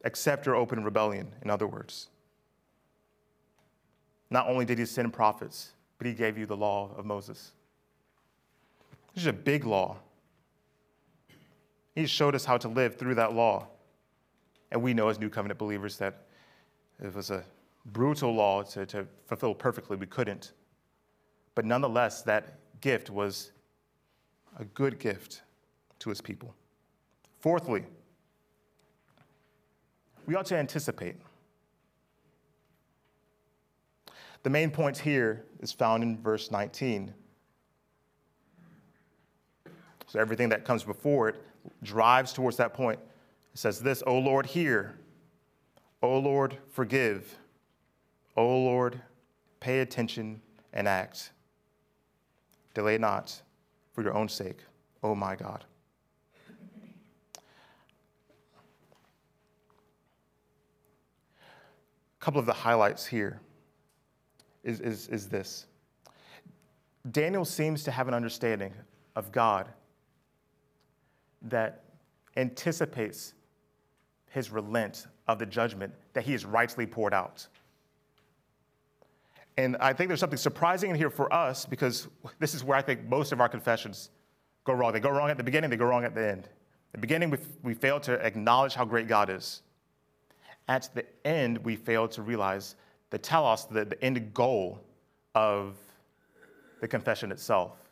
Accept 0.04 0.48
your 0.48 0.56
open 0.56 0.84
rebellion, 0.84 1.28
in 1.44 1.52
other 1.52 1.68
words. 1.68 2.10
Not 4.32 4.50
only 4.50 4.66
did 4.66 4.80
he 4.80 4.86
send 4.86 5.14
prophets, 5.14 5.74
but 6.00 6.08
he 6.08 6.14
gave 6.14 6.40
you 6.40 6.48
the 6.48 6.58
law 6.58 6.90
of 6.98 7.06
Moses. 7.06 7.52
This 9.14 9.26
is 9.26 9.28
a 9.28 9.34
big 9.34 9.64
law. 9.64 9.98
He 11.96 12.06
showed 12.08 12.36
us 12.36 12.46
how 12.46 12.58
to 12.58 12.68
live 12.68 12.98
through 12.98 13.16
that 13.16 13.34
law. 13.34 13.68
And 14.72 14.82
we 14.82 14.94
know 14.94 15.10
as 15.10 15.20
New 15.20 15.30
Covenant 15.30 15.60
believers 15.60 15.98
that 15.98 16.26
it 17.02 17.14
was 17.14 17.30
a 17.30 17.44
brutal 17.86 18.34
law 18.34 18.64
to, 18.64 18.86
to 18.88 19.06
fulfill 19.28 19.54
perfectly. 19.54 19.98
We 19.98 20.08
couldn't. 20.08 20.54
But 21.56 21.66
nonetheless, 21.66 22.24
that 22.24 22.56
gift 22.82 23.10
was 23.10 23.52
a 24.58 24.66
good 24.66 25.00
gift 25.00 25.44
to 26.00 26.10
his 26.10 26.22
people. 26.22 26.56
Fourthly, 27.42 27.86
we 30.26 30.36
ought 30.36 30.46
to 30.48 30.58
anticipate. 30.58 31.16
The 34.44 34.50
main 34.50 34.72
point 34.72 34.98
here 34.98 35.46
is 35.60 35.72
found 35.72 36.04
in 36.04 36.22
verse 36.22 36.52
19. 36.52 37.14
So 40.08 40.20
everything 40.20 40.50
that 40.50 40.66
comes 40.66 40.84
before 40.84 41.30
it 41.30 41.44
drives 41.82 42.34
towards 42.34 42.58
that 42.58 42.74
point. 42.74 43.00
It 43.54 43.60
says 43.60 43.80
this, 43.80 44.04
O 44.06 44.18
Lord, 44.18 44.46
hear. 44.46 44.96
O 46.02 46.18
Lord, 46.20 46.58
forgive. 46.70 47.38
O 48.36 48.46
Lord, 48.46 49.02
pay 49.60 49.80
attention 49.80 50.42
and 50.74 50.88
act. 50.88 51.32
Delay 52.74 52.98
not 52.98 53.42
for 53.94 54.02
your 54.02 54.14
own 54.14 54.28
sake, 54.28 54.58
O 55.04 55.14
my 55.14 55.36
God. 55.36 55.64
A 62.20 62.26
couple 62.26 62.40
of 62.40 62.46
the 62.46 62.54
highlights 62.54 63.06
here 63.06 63.40
is, 64.64 64.80
is, 64.80 65.08
is 65.10 65.28
this 65.28 65.68
Daniel 67.12 67.44
seems 67.44 67.84
to 67.84 67.92
have 67.92 68.08
an 68.08 68.14
understanding 68.14 68.74
of 69.16 69.32
God 69.32 69.68
that 71.44 71.84
anticipates 72.38 73.34
his 74.30 74.52
relent 74.52 75.08
of 75.28 75.40
the 75.40 75.46
judgment 75.46 75.94
that 76.14 76.24
he 76.24 76.32
has 76.32 76.46
rightly 76.46 76.86
poured 76.86 77.14
out. 77.14 77.48
And 79.58 79.78
I 79.78 79.94
think 79.94 80.08
there's 80.08 80.20
something 80.20 80.38
surprising 80.38 80.90
in 80.90 80.96
here 80.96 81.12
for 81.12 81.32
us 81.32 81.66
because 81.66 82.08
this 82.40 82.56
is 82.56 82.64
where 82.64 82.78
I 82.78 82.82
think 82.82 83.08
most 83.08 83.32
of 83.32 83.40
our 83.40 83.48
confessions 83.48 84.10
go 84.64 84.74
wrong. 84.74 84.94
They 84.94 85.00
go 85.00 85.12
wrong 85.12 85.30
at 85.30 85.38
the 85.38 85.44
beginning, 85.44 85.70
they 85.70 85.78
go 85.78 85.86
wrong 85.86 86.06
at 86.06 86.16
the 86.16 86.28
end. 86.28 86.46
At 86.94 86.94
the 86.94 86.98
beginning, 87.00 87.30
we, 87.30 87.38
we 87.62 87.74
fail 87.74 88.00
to 88.02 88.14
acknowledge 88.14 88.74
how 88.74 88.86
great 88.86 89.08
God 89.08 89.30
is. 89.30 89.62
At 90.68 90.90
the 90.94 91.06
end, 91.26 91.58
we 91.60 91.76
fail 91.76 92.08
to 92.10 92.22
realize 92.22 92.76
the 93.10 93.18
telos, 93.18 93.66
the, 93.66 93.86
the 93.86 94.04
end 94.04 94.34
goal 94.34 94.80
of 95.36 95.76
the 96.82 96.88
confession 96.88 97.32
itself. 97.32 97.83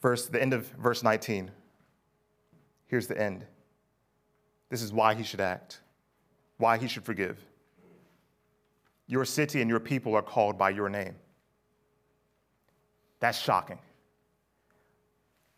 Verse, 0.00 0.26
the 0.26 0.40
end 0.40 0.54
of 0.54 0.66
verse 0.72 1.02
19. 1.02 1.50
Here's 2.86 3.06
the 3.06 3.20
end. 3.20 3.44
This 4.70 4.82
is 4.82 4.92
why 4.92 5.14
he 5.14 5.22
should 5.22 5.40
act, 5.40 5.80
why 6.58 6.78
he 6.78 6.86
should 6.88 7.04
forgive. 7.04 7.38
Your 9.06 9.24
city 9.24 9.60
and 9.60 9.70
your 9.70 9.80
people 9.80 10.14
are 10.14 10.22
called 10.22 10.58
by 10.58 10.70
your 10.70 10.88
name. 10.88 11.16
That's 13.20 13.38
shocking. 13.38 13.78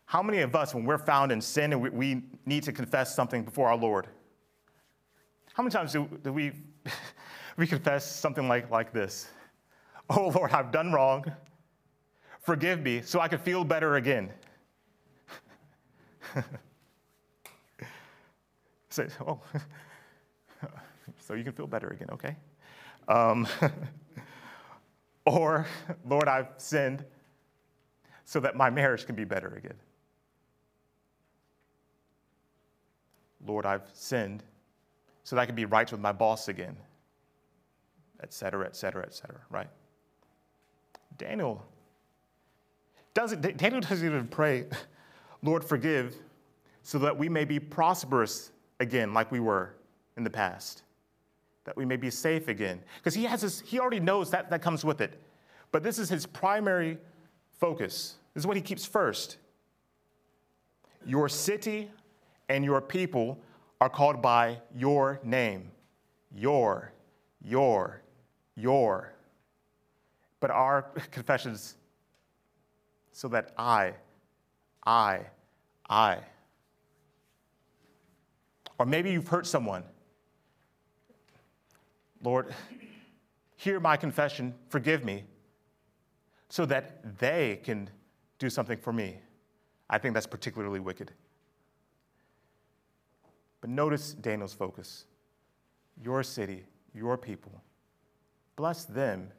How 0.05 0.21
many 0.23 0.39
of 0.39 0.55
us, 0.55 0.73
when 0.73 0.85
we're 0.85 0.97
found 0.97 1.31
in 1.31 1.39
sin 1.39 1.73
and 1.73 1.81
we, 1.81 1.89
we 1.89 2.23
need 2.45 2.63
to 2.63 2.71
confess 2.71 3.15
something 3.15 3.43
before 3.43 3.69
our 3.69 3.77
Lord, 3.77 4.07
how 5.53 5.63
many 5.63 5.71
times 5.71 5.91
do, 5.91 6.07
do 6.23 6.33
we, 6.33 6.53
we 7.57 7.67
confess 7.67 8.09
something 8.09 8.47
like, 8.47 8.69
like 8.71 8.91
this? 8.93 9.29
Oh 10.09 10.29
Lord, 10.35 10.51
I've 10.51 10.71
done 10.71 10.91
wrong. 10.91 11.23
Forgive 12.41 12.81
me 12.81 13.01
so 13.01 13.19
I 13.19 13.27
can 13.27 13.39
feel 13.39 13.63
better 13.63 13.95
again. 13.95 14.31
Say, 18.89 19.07
oh, 19.25 19.39
so 21.19 21.33
you 21.35 21.43
can 21.43 21.53
feel 21.53 21.67
better 21.67 21.89
again, 21.89 22.09
okay? 22.11 22.35
Um, 23.07 23.47
or, 25.25 25.67
Lord, 26.05 26.27
I've 26.27 26.49
sinned 26.57 27.05
so 28.25 28.39
that 28.39 28.55
my 28.55 28.69
marriage 28.69 29.05
can 29.05 29.15
be 29.15 29.23
better 29.23 29.55
again. 29.55 29.77
Lord, 33.45 33.65
I've 33.65 33.89
sinned 33.93 34.43
so 35.23 35.35
that 35.35 35.43
I 35.43 35.45
can 35.45 35.55
be 35.55 35.65
right 35.65 35.89
with 35.91 36.01
my 36.01 36.11
boss 36.11 36.47
again, 36.47 36.75
et 38.21 38.33
cetera, 38.33 38.65
et 38.65 38.75
cetera, 38.75 39.03
et 39.03 39.13
cetera, 39.13 39.41
right? 39.49 39.69
Daniel 41.17 41.63
doesn't, 43.13 43.57
Daniel 43.57 43.81
doesn't 43.81 44.05
even 44.05 44.27
pray, 44.27 44.65
Lord, 45.43 45.63
forgive, 45.63 46.15
so 46.83 46.97
that 46.99 47.17
we 47.17 47.29
may 47.29 47.45
be 47.45 47.59
prosperous 47.59 48.51
again 48.79 49.13
like 49.13 49.31
we 49.31 49.39
were 49.39 49.75
in 50.17 50.23
the 50.23 50.29
past, 50.29 50.83
that 51.65 51.75
we 51.75 51.85
may 51.85 51.97
be 51.97 52.09
safe 52.09 52.47
again. 52.47 52.81
Because 52.97 53.13
he 53.13 53.23
has 53.25 53.41
this, 53.41 53.61
he 53.61 53.79
already 53.79 53.99
knows 53.99 54.31
that 54.31 54.49
that 54.49 54.61
comes 54.61 54.83
with 54.83 55.01
it. 55.01 55.19
But 55.71 55.83
this 55.83 55.99
is 55.99 56.09
his 56.09 56.25
primary 56.25 56.97
focus. 57.59 58.15
This 58.33 58.41
is 58.41 58.47
what 58.47 58.55
he 58.55 58.61
keeps 58.61 58.85
first. 58.85 59.37
Your 61.05 61.29
city 61.29 61.89
and 62.49 62.65
your 62.65 62.81
people 62.81 63.39
are 63.79 63.89
called 63.89 64.21
by 64.21 64.59
your 64.75 65.19
name. 65.23 65.71
Your, 66.35 66.91
your, 67.43 68.01
your. 68.55 69.13
But 70.39 70.51
our 70.51 70.83
confessions, 71.11 71.75
so 73.11 73.27
that 73.29 73.53
I, 73.57 73.93
I, 74.85 75.21
I. 75.89 76.19
Or 78.77 78.85
maybe 78.85 79.11
you've 79.11 79.27
hurt 79.27 79.45
someone. 79.45 79.83
Lord, 82.23 82.53
hear 83.57 83.79
my 83.79 83.97
confession, 83.97 84.53
forgive 84.69 85.03
me, 85.03 85.23
so 86.49 86.65
that 86.65 87.19
they 87.19 87.59
can 87.63 87.89
do 88.39 88.49
something 88.49 88.77
for 88.77 88.93
me. 88.93 89.19
I 89.89 89.97
think 89.97 90.13
that's 90.13 90.27
particularly 90.27 90.79
wicked. 90.79 91.11
But 93.59 93.69
notice 93.69 94.13
Daniel's 94.13 94.53
focus 94.53 95.05
your 96.01 96.23
city, 96.23 96.63
your 96.95 97.17
people. 97.17 97.61
Bless 98.55 98.85
them 98.85 99.29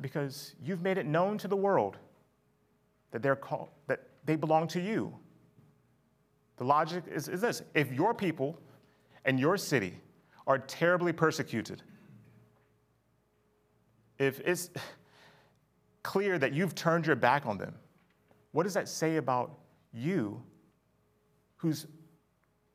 because 0.00 0.54
you've 0.62 0.82
made 0.82 0.98
it 0.98 1.06
known 1.06 1.38
to 1.38 1.48
the 1.48 1.56
world 1.56 1.96
that, 3.10 3.22
they're 3.22 3.36
called, 3.36 3.68
that 3.86 4.08
they 4.24 4.36
belong 4.36 4.68
to 4.68 4.80
you. 4.80 5.14
The 6.56 6.64
logic 6.64 7.04
is, 7.10 7.28
is 7.28 7.40
this 7.40 7.62
if 7.74 7.90
your 7.92 8.14
people 8.14 8.58
and 9.24 9.40
your 9.40 9.56
city 9.56 9.98
are 10.46 10.58
terribly 10.58 11.12
persecuted, 11.12 11.82
if 14.18 14.40
it's 14.40 14.70
clear 16.02 16.38
that 16.38 16.52
you've 16.52 16.74
turned 16.74 17.06
your 17.06 17.16
back 17.16 17.46
on 17.46 17.56
them, 17.56 17.74
what 18.52 18.64
does 18.64 18.74
that 18.74 18.88
say 18.88 19.16
about 19.16 19.58
you, 19.92 20.42
whose 21.56 21.86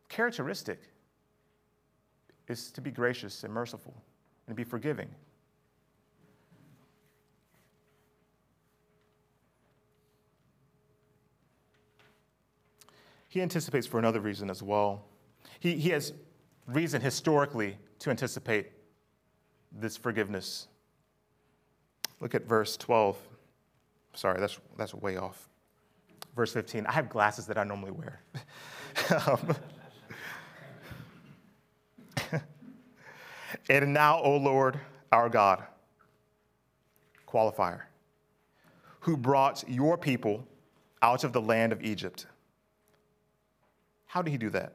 characteristic 0.09 0.79
is 2.47 2.71
to 2.71 2.81
be 2.81 2.91
gracious 2.91 3.43
and 3.43 3.53
merciful 3.53 3.95
and 4.47 4.55
be 4.55 4.63
forgiving? 4.63 5.09
He 13.35 13.41
anticipates 13.41 13.85
for 13.85 13.99
another 13.99 14.21
reason 14.21 14.49
as 14.49 14.63
well. 14.63 15.03
He, 15.59 15.75
he 15.75 15.89
has 15.89 16.13
reason 16.67 17.01
historically 17.01 17.77
to 17.99 18.09
anticipate 18.09 18.71
this 19.73 19.97
forgiveness. 19.97 20.69
Look 22.21 22.33
at 22.33 22.47
verse 22.47 22.77
12. 22.77 23.17
Sorry, 24.13 24.39
that's, 24.39 24.57
that's 24.77 24.93
way 24.93 25.17
off. 25.17 25.49
Verse 26.33 26.53
15. 26.53 26.85
I 26.85 26.93
have 26.93 27.09
glasses 27.09 27.45
that 27.47 27.57
I 27.57 27.65
normally 27.65 27.91
wear. 27.91 28.21
um, 29.27 29.55
and 33.69 33.93
now, 33.93 34.21
O 34.21 34.37
Lord, 34.37 34.79
our 35.11 35.27
God, 35.27 35.61
qualifier, 37.27 37.81
who 39.01 39.17
brought 39.17 39.61
your 39.67 39.97
people 39.97 40.47
out 41.01 41.25
of 41.25 41.33
the 41.33 41.41
land 41.41 41.73
of 41.73 41.83
Egypt 41.83 42.27
how 44.15 44.21
did 44.21 44.31
he 44.31 44.37
do 44.37 44.49
that? 44.49 44.71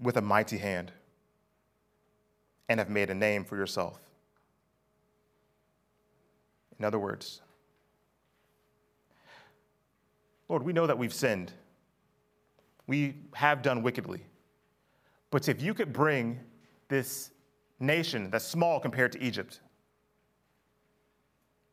With 0.00 0.16
a 0.16 0.20
mighty 0.20 0.58
hand, 0.58 0.90
and 2.68 2.80
have 2.80 2.90
made 2.90 3.08
a 3.08 3.14
name 3.14 3.44
for 3.44 3.56
yourself. 3.56 4.00
In 6.76 6.84
other 6.84 6.98
words, 6.98 7.40
Lord, 10.48 10.64
we 10.64 10.72
know 10.72 10.88
that 10.88 10.98
we've 10.98 11.14
sinned. 11.14 11.52
We 12.88 13.14
have 13.32 13.62
done 13.62 13.80
wickedly. 13.80 14.26
But 15.30 15.48
if 15.48 15.62
you 15.62 15.72
could 15.72 15.92
bring 15.92 16.40
this 16.88 17.30
nation 17.78 18.28
that's 18.28 18.44
small 18.44 18.80
compared 18.80 19.12
to 19.12 19.22
Egypt, 19.22 19.60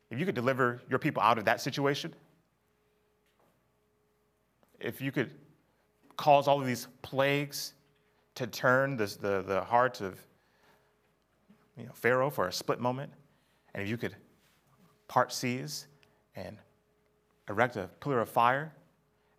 if 0.08 0.20
you 0.20 0.24
could 0.24 0.36
deliver 0.36 0.82
your 0.88 1.00
people 1.00 1.20
out 1.20 1.36
of 1.36 1.46
that 1.46 1.60
situation, 1.60 2.14
if 4.78 5.00
you 5.00 5.10
could 5.10 5.32
cause 6.22 6.46
all 6.46 6.60
of 6.60 6.66
these 6.68 6.86
plagues 7.02 7.72
to 8.36 8.46
turn 8.46 8.96
this, 8.96 9.16
the, 9.16 9.42
the 9.44 9.60
heart 9.60 10.00
of 10.00 10.24
you 11.76 11.84
know, 11.84 11.90
Pharaoh 11.94 12.30
for 12.30 12.46
a 12.46 12.52
split 12.52 12.78
moment. 12.78 13.12
And 13.74 13.82
if 13.82 13.88
you 13.88 13.96
could 13.96 14.14
part 15.08 15.32
seas 15.32 15.88
and 16.36 16.58
erect 17.48 17.74
a 17.74 17.90
pillar 17.98 18.20
of 18.20 18.28
fire 18.28 18.72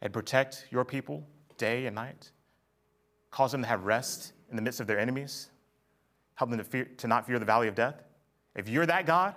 and 0.01 0.11
protect 0.11 0.67
your 0.71 0.83
people 0.83 1.25
day 1.57 1.85
and 1.85 1.95
night, 1.95 2.31
cause 3.31 3.53
them 3.53 3.61
to 3.61 3.67
have 3.69 3.85
rest 3.85 4.33
in 4.49 4.57
the 4.57 4.61
midst 4.61 4.81
of 4.81 4.87
their 4.87 4.99
enemies, 4.99 5.51
help 6.35 6.49
them 6.49 6.59
to, 6.59 6.65
fear, 6.65 6.89
to 6.97 7.07
not 7.07 7.25
fear 7.25 7.39
the 7.39 7.45
valley 7.45 7.69
of 7.69 7.75
death. 7.75 8.03
If 8.57 8.67
you're 8.67 8.85
that 8.87 9.05
God, 9.05 9.35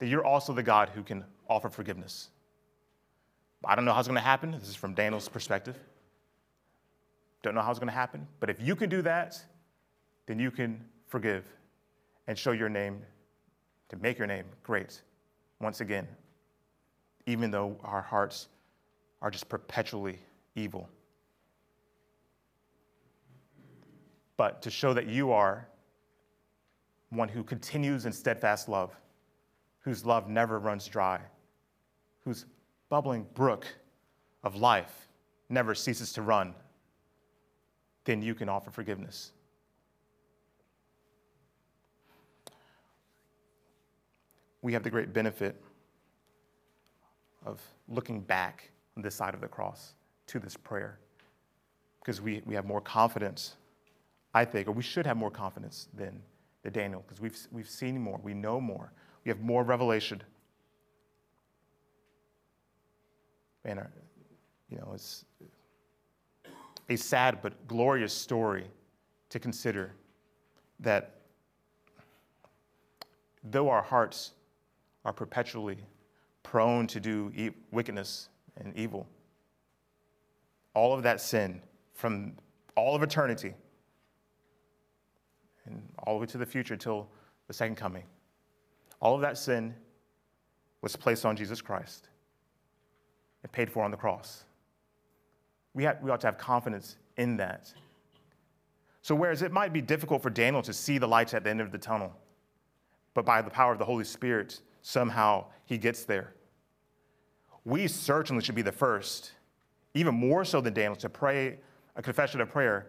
then 0.00 0.08
you're 0.08 0.24
also 0.24 0.52
the 0.52 0.64
God 0.64 0.88
who 0.88 1.04
can 1.04 1.22
offer 1.48 1.68
forgiveness. 1.68 2.30
I 3.64 3.76
don't 3.76 3.84
know 3.84 3.92
how 3.92 4.00
it's 4.00 4.08
going 4.08 4.16
to 4.16 4.20
happen. 4.20 4.56
This 4.58 4.68
is 4.68 4.74
from 4.74 4.94
Daniel's 4.94 5.28
perspective. 5.28 5.78
Don't 7.42 7.54
know 7.54 7.60
how 7.60 7.70
it's 7.70 7.78
going 7.78 7.88
to 7.88 7.94
happen, 7.94 8.26
but 8.40 8.50
if 8.50 8.60
you 8.60 8.74
can 8.74 8.90
do 8.90 9.02
that, 9.02 9.40
then 10.26 10.38
you 10.38 10.50
can 10.50 10.84
forgive 11.06 11.44
and 12.26 12.36
show 12.36 12.52
your 12.52 12.68
name, 12.68 13.02
to 13.88 13.96
make 13.96 14.18
your 14.18 14.26
name 14.26 14.44
great 14.62 15.00
once 15.60 15.80
again, 15.80 16.06
even 17.26 17.50
though 17.50 17.76
our 17.82 18.02
hearts 18.02 18.48
are 19.22 19.30
just 19.30 19.48
perpetually 19.48 20.18
evil. 20.54 20.88
But 24.36 24.62
to 24.62 24.70
show 24.70 24.92
that 24.92 25.06
you 25.06 25.32
are 25.32 25.66
one 27.10 27.28
who 27.28 27.42
continues 27.42 28.04
in 28.04 28.12
steadfast 28.12 28.68
love, 28.68 28.94
whose 29.80 30.04
love 30.04 30.28
never 30.28 30.58
runs 30.58 30.86
dry, 30.86 31.20
whose 32.24 32.44
bubbling 32.90 33.26
brook 33.34 33.66
of 34.44 34.56
life 34.56 35.08
never 35.48 35.74
ceases 35.74 36.12
to 36.12 36.22
run 36.22 36.54
then 38.08 38.22
you 38.22 38.34
can 38.34 38.48
offer 38.48 38.70
forgiveness. 38.70 39.32
We 44.62 44.72
have 44.72 44.82
the 44.82 44.88
great 44.88 45.12
benefit 45.12 45.60
of 47.44 47.60
looking 47.86 48.20
back 48.22 48.70
on 48.96 49.02
this 49.02 49.14
side 49.14 49.34
of 49.34 49.42
the 49.42 49.46
cross 49.46 49.92
to 50.28 50.38
this 50.38 50.56
prayer 50.56 50.98
because 52.00 52.22
we, 52.22 52.40
we 52.46 52.54
have 52.54 52.64
more 52.64 52.80
confidence, 52.80 53.56
I 54.32 54.46
think, 54.46 54.68
or 54.68 54.72
we 54.72 54.82
should 54.82 55.04
have 55.04 55.18
more 55.18 55.30
confidence 55.30 55.88
than, 55.92 56.22
than 56.62 56.72
Daniel 56.72 57.04
because 57.06 57.20
we've, 57.20 57.38
we've 57.52 57.68
seen 57.68 58.00
more, 58.00 58.18
we 58.22 58.32
know 58.32 58.58
more, 58.58 58.90
we 59.22 59.28
have 59.28 59.40
more 59.40 59.62
revelation. 59.64 60.22
man, 63.66 63.80
uh, 63.80 63.86
you 64.70 64.78
know, 64.78 64.92
it's 64.94 65.26
a 66.88 66.96
sad 66.96 67.40
but 67.42 67.66
glorious 67.66 68.12
story 68.12 68.66
to 69.28 69.38
consider 69.38 69.92
that 70.80 71.20
though 73.44 73.68
our 73.68 73.82
hearts 73.82 74.32
are 75.04 75.12
perpetually 75.12 75.78
prone 76.42 76.86
to 76.86 77.00
do 77.00 77.32
e- 77.34 77.50
wickedness 77.70 78.28
and 78.56 78.74
evil, 78.76 79.06
all 80.74 80.94
of 80.94 81.02
that 81.02 81.20
sin 81.20 81.60
from 81.94 82.32
all 82.74 82.94
of 82.94 83.02
eternity 83.02 83.54
and 85.66 85.82
all 86.06 86.14
the 86.14 86.20
way 86.20 86.26
to 86.26 86.38
the 86.38 86.46
future 86.46 86.76
till 86.76 87.08
the 87.48 87.52
second 87.52 87.76
coming, 87.76 88.04
all 89.00 89.14
of 89.14 89.20
that 89.20 89.36
sin 89.36 89.74
was 90.80 90.96
placed 90.96 91.26
on 91.26 91.36
Jesus 91.36 91.60
Christ 91.60 92.08
and 93.42 93.52
paid 93.52 93.70
for 93.70 93.84
on 93.84 93.90
the 93.90 93.96
cross. 93.96 94.44
We, 95.78 95.84
have, 95.84 96.02
we 96.02 96.10
ought 96.10 96.20
to 96.22 96.26
have 96.26 96.38
confidence 96.38 96.96
in 97.18 97.36
that. 97.36 97.72
So, 99.00 99.14
whereas 99.14 99.42
it 99.42 99.52
might 99.52 99.72
be 99.72 99.80
difficult 99.80 100.24
for 100.24 100.28
Daniel 100.28 100.60
to 100.62 100.72
see 100.72 100.98
the 100.98 101.06
lights 101.06 101.34
at 101.34 101.44
the 101.44 101.50
end 101.50 101.60
of 101.60 101.70
the 101.70 101.78
tunnel, 101.78 102.12
but 103.14 103.24
by 103.24 103.42
the 103.42 103.50
power 103.50 103.70
of 103.70 103.78
the 103.78 103.84
Holy 103.84 104.02
Spirit, 104.02 104.60
somehow 104.82 105.44
he 105.66 105.78
gets 105.78 106.04
there. 106.04 106.34
We 107.64 107.86
certainly 107.86 108.42
should 108.42 108.56
be 108.56 108.62
the 108.62 108.72
first, 108.72 109.30
even 109.94 110.16
more 110.16 110.44
so 110.44 110.60
than 110.60 110.74
Daniel, 110.74 110.96
to 110.96 111.08
pray 111.08 111.60
a 111.94 112.02
confession 112.02 112.40
of 112.40 112.48
prayer. 112.48 112.88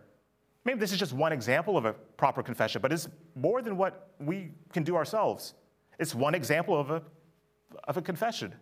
Maybe 0.66 0.80
this 0.80 0.92
is 0.92 0.98
just 0.98 1.14
one 1.14 1.32
example 1.32 1.78
of 1.78 1.86
a 1.86 1.94
proper 1.94 2.42
confession, 2.42 2.82
but 2.82 2.92
it's 2.92 3.08
more 3.36 3.62
than 3.62 3.78
what 3.78 4.14
we 4.20 4.50
can 4.74 4.82
do 4.82 4.96
ourselves. 4.96 5.54
It's 6.00 6.16
one 6.16 6.34
example 6.34 6.76
of 6.76 6.90
a, 6.90 7.04
of 7.84 7.98
a 7.98 8.02
confession. 8.02 8.56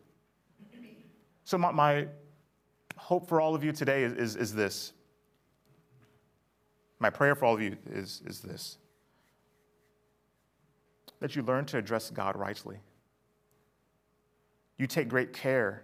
So, 1.46 1.58
my, 1.58 1.72
my 1.72 2.08
hope 2.98 3.28
for 3.28 3.40
all 3.40 3.56
of 3.56 3.64
you 3.64 3.72
today 3.72 4.04
is, 4.04 4.14
is, 4.14 4.36
is 4.36 4.54
this. 4.54 4.94
My 7.00 7.10
prayer 7.10 7.36
for 7.36 7.46
all 7.46 7.54
of 7.54 7.62
you 7.62 7.78
is, 7.92 8.22
is 8.26 8.42
this 8.42 8.78
that 11.20 11.36
you 11.36 11.42
learn 11.42 11.66
to 11.66 11.78
address 11.78 12.12
God 12.12 12.36
rightly. 12.36 12.78
You 14.78 14.86
take 14.86 15.10
great 15.10 15.34
care 15.34 15.84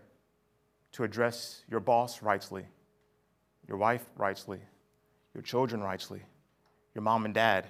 to 0.92 1.04
address 1.04 1.64
your 1.70 1.80
boss 1.80 2.22
rightly, 2.22 2.66
your 3.68 3.78
wife 3.78 4.06
rightly, 4.16 4.60
your 5.34 5.42
children 5.42 5.82
rightly, 5.82 6.22
your 6.94 7.02
mom 7.02 7.26
and 7.26 7.34
dad 7.34 7.68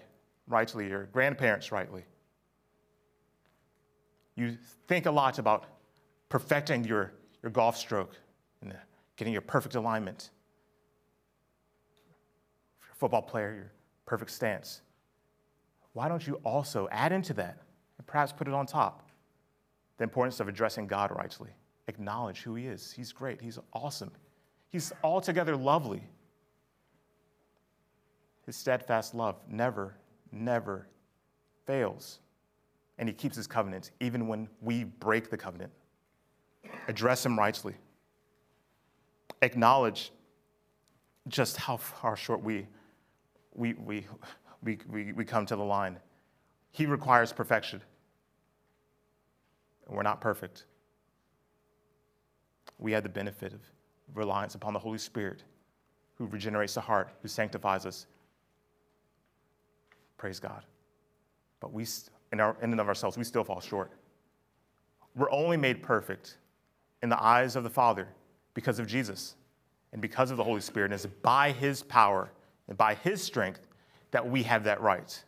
rightly, 0.47 0.89
your 0.89 1.05
grandparents 1.05 1.71
rightly. 1.71 2.03
You 4.35 4.57
think 4.87 5.05
a 5.05 5.11
lot 5.11 5.39
about 5.39 5.65
perfecting 6.27 6.83
your, 6.83 7.13
your 7.41 7.51
golf 7.51 7.77
stroke 7.77 8.17
and 8.61 8.73
getting 9.23 9.31
your 9.31 9.41
perfect 9.41 9.75
alignment. 9.75 10.31
If 12.81 12.87
you're 12.87 12.91
a 12.91 12.95
football 12.95 13.21
player, 13.21 13.53
your 13.55 13.71
perfect 14.05 14.31
stance. 14.31 14.81
Why 15.93 16.09
don't 16.09 16.27
you 16.27 16.41
also 16.43 16.89
add 16.91 17.13
into 17.13 17.33
that 17.35 17.57
and 17.97 18.05
perhaps 18.05 18.33
put 18.33 18.49
it 18.49 18.53
on 18.53 18.65
top 18.65 19.09
the 19.97 20.03
importance 20.03 20.41
of 20.41 20.49
addressing 20.49 20.87
God 20.87 21.09
rightly? 21.15 21.51
Acknowledge 21.87 22.41
who 22.41 22.55
He 22.55 22.67
is. 22.67 22.91
He's 22.91 23.13
great, 23.13 23.39
He's 23.39 23.57
awesome, 23.71 24.11
He's 24.71 24.91
altogether 25.05 25.55
lovely. 25.55 26.03
His 28.45 28.57
steadfast 28.57 29.15
love 29.15 29.37
never, 29.47 29.95
never 30.33 30.89
fails. 31.65 32.19
And 32.97 33.07
He 33.07 33.15
keeps 33.15 33.37
His 33.37 33.47
covenant 33.47 33.91
even 34.01 34.27
when 34.27 34.49
we 34.61 34.83
break 34.83 35.29
the 35.29 35.37
covenant. 35.37 35.71
Address 36.89 37.25
Him 37.25 37.39
rightly 37.39 37.75
acknowledge 39.43 40.11
just 41.27 41.57
how 41.57 41.77
far 41.77 42.15
short 42.15 42.43
we, 42.43 42.67
we, 43.53 43.73
we, 43.73 44.05
we, 44.63 44.79
we, 44.89 45.11
we 45.13 45.25
come 45.25 45.45
to 45.45 45.55
the 45.55 45.63
line. 45.63 45.97
He 46.71 46.85
requires 46.85 47.31
perfection. 47.31 47.81
And 49.87 49.95
we're 49.95 50.03
not 50.03 50.21
perfect. 50.21 50.65
We 52.79 52.91
have 52.93 53.03
the 53.03 53.09
benefit 53.09 53.53
of 53.53 53.61
reliance 54.13 54.55
upon 54.55 54.73
the 54.73 54.79
Holy 54.79 54.97
Spirit 54.97 55.43
who 56.15 56.25
regenerates 56.27 56.73
the 56.73 56.81
heart, 56.81 57.09
who 57.21 57.27
sanctifies 57.27 57.85
us. 57.85 58.07
Praise 60.17 60.39
God. 60.39 60.63
But 61.59 61.73
we, 61.73 61.85
in, 62.31 62.39
our, 62.39 62.55
in 62.61 62.71
and 62.71 62.79
of 62.79 62.87
ourselves, 62.87 63.17
we 63.17 63.23
still 63.23 63.43
fall 63.43 63.61
short. 63.61 63.91
We're 65.15 65.31
only 65.31 65.57
made 65.57 65.81
perfect 65.81 66.37
in 67.01 67.09
the 67.09 67.21
eyes 67.21 67.55
of 67.55 67.63
the 67.63 67.69
Father 67.69 68.07
because 68.53 68.79
of 68.79 68.87
Jesus 68.87 69.35
and 69.91 70.01
because 70.01 70.31
of 70.31 70.37
the 70.37 70.43
Holy 70.43 70.61
Spirit. 70.61 70.85
And 70.85 70.93
it's 70.93 71.05
by 71.05 71.51
His 71.51 71.83
power 71.83 72.31
and 72.67 72.77
by 72.77 72.95
His 72.95 73.21
strength 73.21 73.61
that 74.11 74.27
we 74.27 74.43
have 74.43 74.63
that 74.65 74.81
right. 74.81 75.23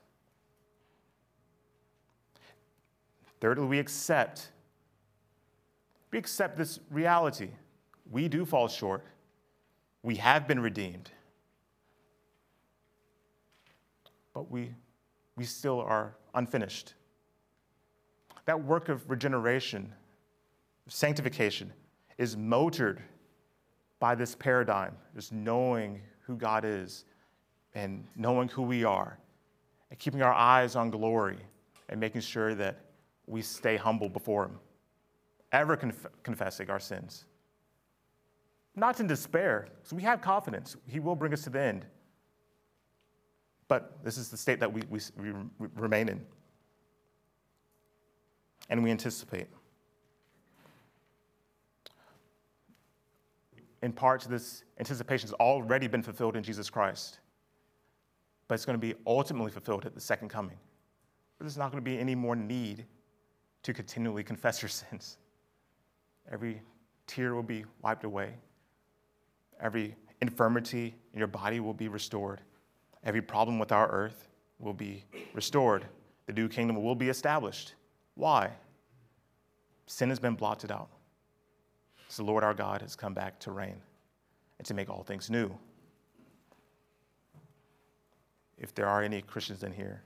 Thirdly, 3.40 3.66
we 3.66 3.80
accept. 3.80 4.50
We 6.12 6.18
accept 6.18 6.58
this 6.58 6.80
reality. 6.90 7.50
We 8.10 8.28
do 8.28 8.46
fall 8.46 8.68
short. 8.68 9.04
We 10.04 10.16
have 10.16 10.48
been 10.48 10.60
redeemed. 10.60 11.10
But 14.34 14.52
we, 14.52 14.72
we 15.36 15.46
still 15.46 15.82
are 15.82 16.16
unfinished. 16.34 16.94
That 18.46 18.64
work 18.64 18.90
of 18.90 19.10
regeneration, 19.10 19.92
sanctification, 20.88 21.74
is 22.18 22.38
motored 22.38 23.02
by 24.00 24.16
this 24.16 24.36
paradigm, 24.36 24.96
just 25.16 25.32
knowing 25.32 26.02
who 26.22 26.36
God 26.36 26.66
is 26.66 27.06
and 27.74 28.06
knowing 28.16 28.48
who 28.50 28.62
we 28.62 28.84
are 28.84 29.20
and 29.90 30.00
keeping 30.00 30.22
our 30.22 30.34
eyes 30.34 30.76
on 30.76 30.90
glory 30.90 31.38
and 31.90 32.00
making 32.00 32.22
sure 32.22 32.56
that 32.56 32.80
we 33.28 33.42
stay 33.42 33.78
humble 33.78 34.10
before 34.10 34.46
Him, 34.46 34.60
ever 35.52 35.76
conf- 35.76 36.08
confessing 36.24 36.70
our 36.70 36.80
sins. 36.80 37.26
Not 38.76 39.00
in 39.00 39.08
despair, 39.08 39.68
so 39.84 39.96
we 39.96 40.02
have 40.04 40.22
confidence. 40.22 40.76
He 40.88 41.00
will 41.00 41.16
bring 41.16 41.34
us 41.34 41.44
to 41.44 41.50
the 41.50 41.62
end. 41.62 41.86
But 43.68 44.04
this 44.04 44.18
is 44.18 44.30
the 44.30 44.38
state 44.38 44.60
that 44.60 44.72
we, 44.72 44.82
we, 44.90 45.00
we 45.18 45.68
remain 45.76 46.10
in. 46.10 46.26
And 48.70 48.84
we 48.84 48.92
anticipate. 48.92 49.48
In 53.86 53.94
part, 53.94 54.22
this 54.24 54.64
anticipation 54.80 55.28
has 55.28 55.34
already 55.34 55.88
been 55.88 56.02
fulfilled 56.02 56.36
in 56.36 56.42
Jesus 56.42 56.72
Christ, 56.72 57.20
but 58.48 58.56
it's 58.56 58.66
going 58.66 58.80
to 58.80 58.82
be 58.82 58.96
ultimately 59.06 59.52
fulfilled 59.52 59.86
at 59.86 59.94
the 59.94 60.02
second 60.02 60.30
coming. 60.30 60.58
There's 61.40 61.56
not 61.56 61.72
going 61.72 61.84
to 61.84 61.88
be 61.88 62.00
any 62.00 62.16
more 62.16 62.36
need 62.36 62.86
to 63.62 63.74
continually 63.74 64.24
confess 64.24 64.60
your 64.60 64.70
sins. 64.82 65.18
Every 66.32 66.64
tear 67.06 67.36
will 67.36 67.44
be 67.44 67.64
wiped 67.84 68.06
away. 68.06 68.34
Every 69.62 69.96
infirmity 70.20 70.96
in 71.14 71.20
your 71.20 71.28
body 71.28 71.60
will 71.60 71.76
be 71.76 71.88
restored. 71.88 72.42
Every 73.04 73.22
problem 73.22 73.60
with 73.60 73.72
our 73.72 73.88
earth 73.92 74.30
will 74.58 74.74
be 74.74 75.04
restored. 75.36 75.86
The 76.26 76.34
new 76.34 76.48
kingdom 76.48 76.82
will 76.82 76.96
be 76.96 77.10
established. 77.10 77.76
Why? 78.16 78.50
Sin 79.86 80.10
has 80.10 80.18
been 80.18 80.34
blotted 80.34 80.72
out. 80.72 80.90
The 82.16 82.24
Lord 82.24 82.44
our 82.44 82.54
God 82.54 82.82
has 82.82 82.96
come 82.96 83.14
back 83.14 83.40
to 83.40 83.52
reign 83.52 83.76
and 84.58 84.66
to 84.68 84.74
make 84.74 84.90
all 84.90 85.04
things 85.04 85.30
new. 85.30 85.52
If 88.58 88.74
there 88.74 88.88
are 88.88 89.04
any 89.04 89.22
Christians 89.22 89.64
in 89.64 89.74
here, 89.74 90.02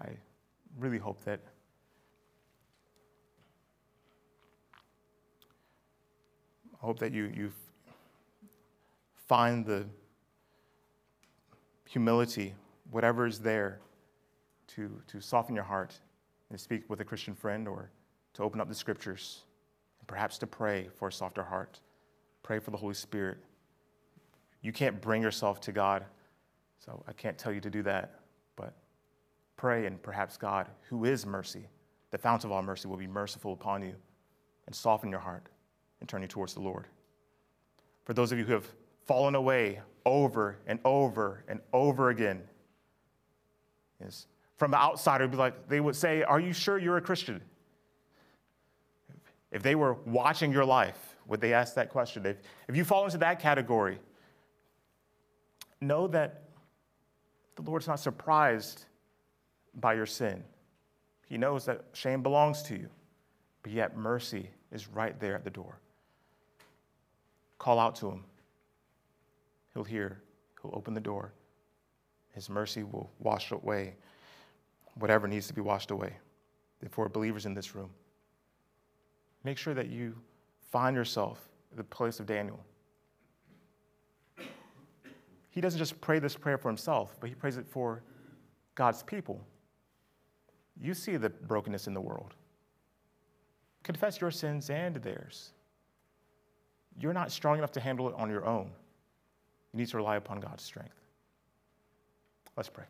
I 0.00 0.08
really 0.78 0.98
hope 0.98 1.24
that 1.24 1.40
I 6.82 6.86
hope 6.86 6.98
that 7.00 7.12
you, 7.12 7.30
you 7.36 7.52
find 9.26 9.66
the 9.66 9.84
humility, 11.86 12.54
whatever 12.90 13.26
is 13.26 13.38
there, 13.38 13.80
to, 14.68 14.90
to 15.08 15.20
soften 15.20 15.54
your 15.54 15.64
heart 15.64 15.98
and 16.48 16.58
speak 16.58 16.88
with 16.88 17.00
a 17.00 17.04
Christian 17.04 17.34
friend 17.34 17.68
or 17.68 17.90
to 18.34 18.42
open 18.42 18.60
up 18.60 18.68
the 18.68 18.74
scriptures 18.74 19.42
perhaps 20.06 20.38
to 20.38 20.46
pray 20.46 20.88
for 20.98 21.08
a 21.08 21.12
softer 21.12 21.42
heart. 21.42 21.80
Pray 22.42 22.58
for 22.58 22.70
the 22.70 22.76
Holy 22.76 22.94
Spirit. 22.94 23.38
You 24.62 24.72
can't 24.72 25.00
bring 25.00 25.22
yourself 25.22 25.60
to 25.62 25.72
God, 25.72 26.04
so 26.78 27.02
I 27.06 27.12
can't 27.12 27.38
tell 27.38 27.52
you 27.52 27.60
to 27.60 27.70
do 27.70 27.82
that. 27.82 28.20
But 28.56 28.74
pray, 29.56 29.86
and 29.86 30.02
perhaps 30.02 30.36
God, 30.36 30.68
who 30.88 31.04
is 31.04 31.24
mercy, 31.24 31.66
the 32.10 32.18
fount 32.18 32.44
of 32.44 32.52
all 32.52 32.62
mercy, 32.62 32.88
will 32.88 32.96
be 32.96 33.06
merciful 33.06 33.52
upon 33.52 33.82
you 33.82 33.94
and 34.66 34.74
soften 34.74 35.10
your 35.10 35.20
heart 35.20 35.46
and 36.00 36.08
turn 36.08 36.22
you 36.22 36.28
towards 36.28 36.54
the 36.54 36.60
Lord. 36.60 36.86
For 38.04 38.14
those 38.14 38.32
of 38.32 38.38
you 38.38 38.44
who 38.44 38.52
have 38.52 38.66
fallen 39.06 39.34
away 39.34 39.80
over 40.04 40.58
and 40.66 40.80
over 40.84 41.44
and 41.48 41.60
over 41.72 42.10
again, 42.10 42.42
is 44.00 44.26
from 44.56 44.70
the 44.70 44.78
outsider, 44.78 45.28
be 45.28 45.36
like, 45.36 45.68
they 45.68 45.80
would 45.80 45.96
say, 45.96 46.22
Are 46.22 46.40
you 46.40 46.52
sure 46.52 46.78
you're 46.78 46.96
a 46.96 47.02
Christian? 47.02 47.40
If 49.50 49.62
they 49.62 49.74
were 49.74 49.94
watching 50.06 50.52
your 50.52 50.64
life, 50.64 51.16
Would 51.30 51.40
they 51.40 51.52
ask 51.52 51.74
that 51.74 51.90
question? 51.90 52.26
If, 52.26 52.38
if 52.66 52.76
you 52.76 52.84
fall 52.84 53.04
into 53.04 53.18
that 53.18 53.38
category, 53.38 54.00
know 55.80 56.08
that 56.08 56.42
the 57.54 57.62
Lord's 57.62 57.86
not 57.86 58.00
surprised 58.00 58.84
by 59.76 59.94
your 59.94 60.06
sin. 60.06 60.42
He 61.28 61.38
knows 61.38 61.64
that 61.66 61.84
shame 61.92 62.20
belongs 62.22 62.62
to 62.62 62.74
you, 62.74 62.88
but 63.62 63.70
yet 63.70 63.96
mercy 63.96 64.50
is 64.72 64.88
right 64.88 65.18
there 65.20 65.36
at 65.36 65.44
the 65.44 65.50
door. 65.50 65.78
Call 67.58 67.78
out 67.78 67.94
to 67.96 68.08
him. 68.08 68.24
He'll 69.72 69.84
hear, 69.84 70.20
he'll 70.60 70.74
open 70.74 70.94
the 70.94 71.00
door. 71.00 71.32
His 72.32 72.50
mercy 72.50 72.82
will 72.82 73.08
wash 73.20 73.52
away 73.52 73.94
whatever 74.94 75.28
needs 75.28 75.46
to 75.46 75.54
be 75.54 75.60
washed 75.60 75.92
away. 75.92 76.14
For 76.90 77.08
believers 77.08 77.46
in 77.46 77.54
this 77.54 77.74
room, 77.74 77.90
make 79.44 79.58
sure 79.58 79.74
that 79.74 79.88
you 79.88 80.14
find 80.70 80.96
yourself 80.96 81.48
the 81.76 81.84
place 81.84 82.20
of 82.20 82.26
Daniel. 82.26 82.60
He 85.50 85.60
doesn't 85.60 85.78
just 85.78 86.00
pray 86.00 86.18
this 86.18 86.36
prayer 86.36 86.58
for 86.58 86.68
himself, 86.68 87.16
but 87.20 87.28
he 87.28 87.34
prays 87.34 87.56
it 87.56 87.66
for 87.66 88.02
God's 88.74 89.02
people. 89.02 89.40
You 90.80 90.94
see 90.94 91.16
the 91.16 91.28
brokenness 91.28 91.86
in 91.86 91.94
the 91.94 92.00
world. 92.00 92.34
Confess 93.82 94.20
your 94.20 94.30
sins 94.30 94.70
and 94.70 94.96
theirs. 94.96 95.52
You're 96.98 97.12
not 97.12 97.32
strong 97.32 97.58
enough 97.58 97.72
to 97.72 97.80
handle 97.80 98.08
it 98.08 98.14
on 98.16 98.30
your 98.30 98.46
own. 98.46 98.70
You 99.72 99.78
need 99.78 99.88
to 99.88 99.96
rely 99.96 100.16
upon 100.16 100.40
God's 100.40 100.62
strength. 100.62 100.94
Let's 102.56 102.68
pray. 102.68 102.84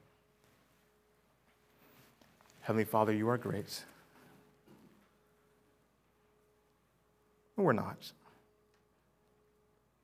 Heavenly 2.61 2.85
Father, 2.85 3.13
you 3.13 3.29
are 3.29 3.39
great. 3.39 3.85
We're 7.57 7.73
not. 7.73 8.13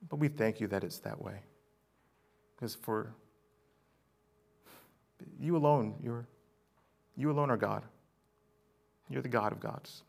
But 0.09 0.19
we 0.19 0.29
thank 0.29 0.61
you 0.61 0.67
that 0.69 0.85
it's 0.85 0.99
that 1.01 1.21
way. 1.21 1.41
Because 2.55 2.75
for 2.75 3.15
you 5.41 5.57
alone, 5.57 5.95
you're, 6.03 6.27
you 7.17 7.31
alone 7.31 7.51
are 7.51 7.57
God. 7.57 7.83
You're 9.09 9.23
the 9.23 9.29
God 9.29 9.53
of 9.53 9.61
gods. 9.61 10.03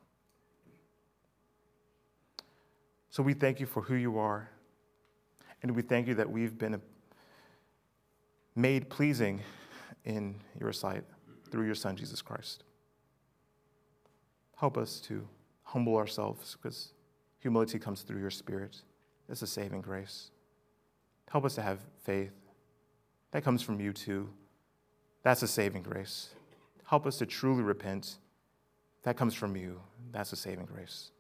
So 3.10 3.24
we 3.24 3.34
thank 3.34 3.60
you 3.60 3.66
for 3.66 3.82
who 3.82 3.96
you 3.96 4.18
are. 4.18 4.50
And 5.64 5.72
we 5.72 5.82
thank 5.82 6.08
you 6.08 6.16
that 6.16 6.30
we've 6.30 6.58
been 6.58 6.80
made 8.56 8.90
pleasing 8.90 9.42
in 10.06 10.36
your 10.60 10.72
sight 10.72 11.04
through 11.50 11.66
your 11.66 11.76
Son, 11.76 11.96
Jesus 11.96 12.22
Christ. 12.22 12.64
Help 14.58 14.78
us 14.78 15.00
to 15.02 15.28
humble 15.64 15.96
ourselves 15.96 16.58
because 16.62 16.94
humility 17.40 17.80
comes 17.80 18.02
through 18.02 18.20
your 18.20 18.30
Spirit. 18.30 18.82
It's 19.30 19.42
a 19.42 19.48
saving 19.48 19.82
grace. 19.82 20.32
Help 21.30 21.46
us 21.46 21.56
to 21.56 21.62
have 21.62 21.80
faith. 22.04 22.34
That 23.32 23.44
comes 23.44 23.62
from 23.62 23.80
you 23.80 23.94
too. 23.94 24.30
That's 25.24 25.44
a 25.44 25.48
saving 25.48 25.84
grace. 25.84 26.30
Help 26.86 27.06
us 27.06 27.18
to 27.18 27.26
truly 27.26 27.64
repent. 27.64 28.18
That 29.04 29.18
comes 29.18 29.34
from 29.34 29.56
you. 29.56 29.82
That's 30.12 30.32
a 30.32 30.38
saving 30.38 30.66
grace. 30.66 31.12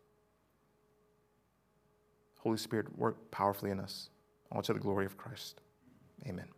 Holy 2.39 2.57
Spirit, 2.57 2.97
work 2.97 3.31
powerfully 3.31 3.71
in 3.71 3.79
us, 3.79 4.09
all 4.51 4.61
to 4.61 4.73
the 4.73 4.79
glory 4.79 5.05
of 5.05 5.17
Christ. 5.17 5.59
Amen. 6.25 6.56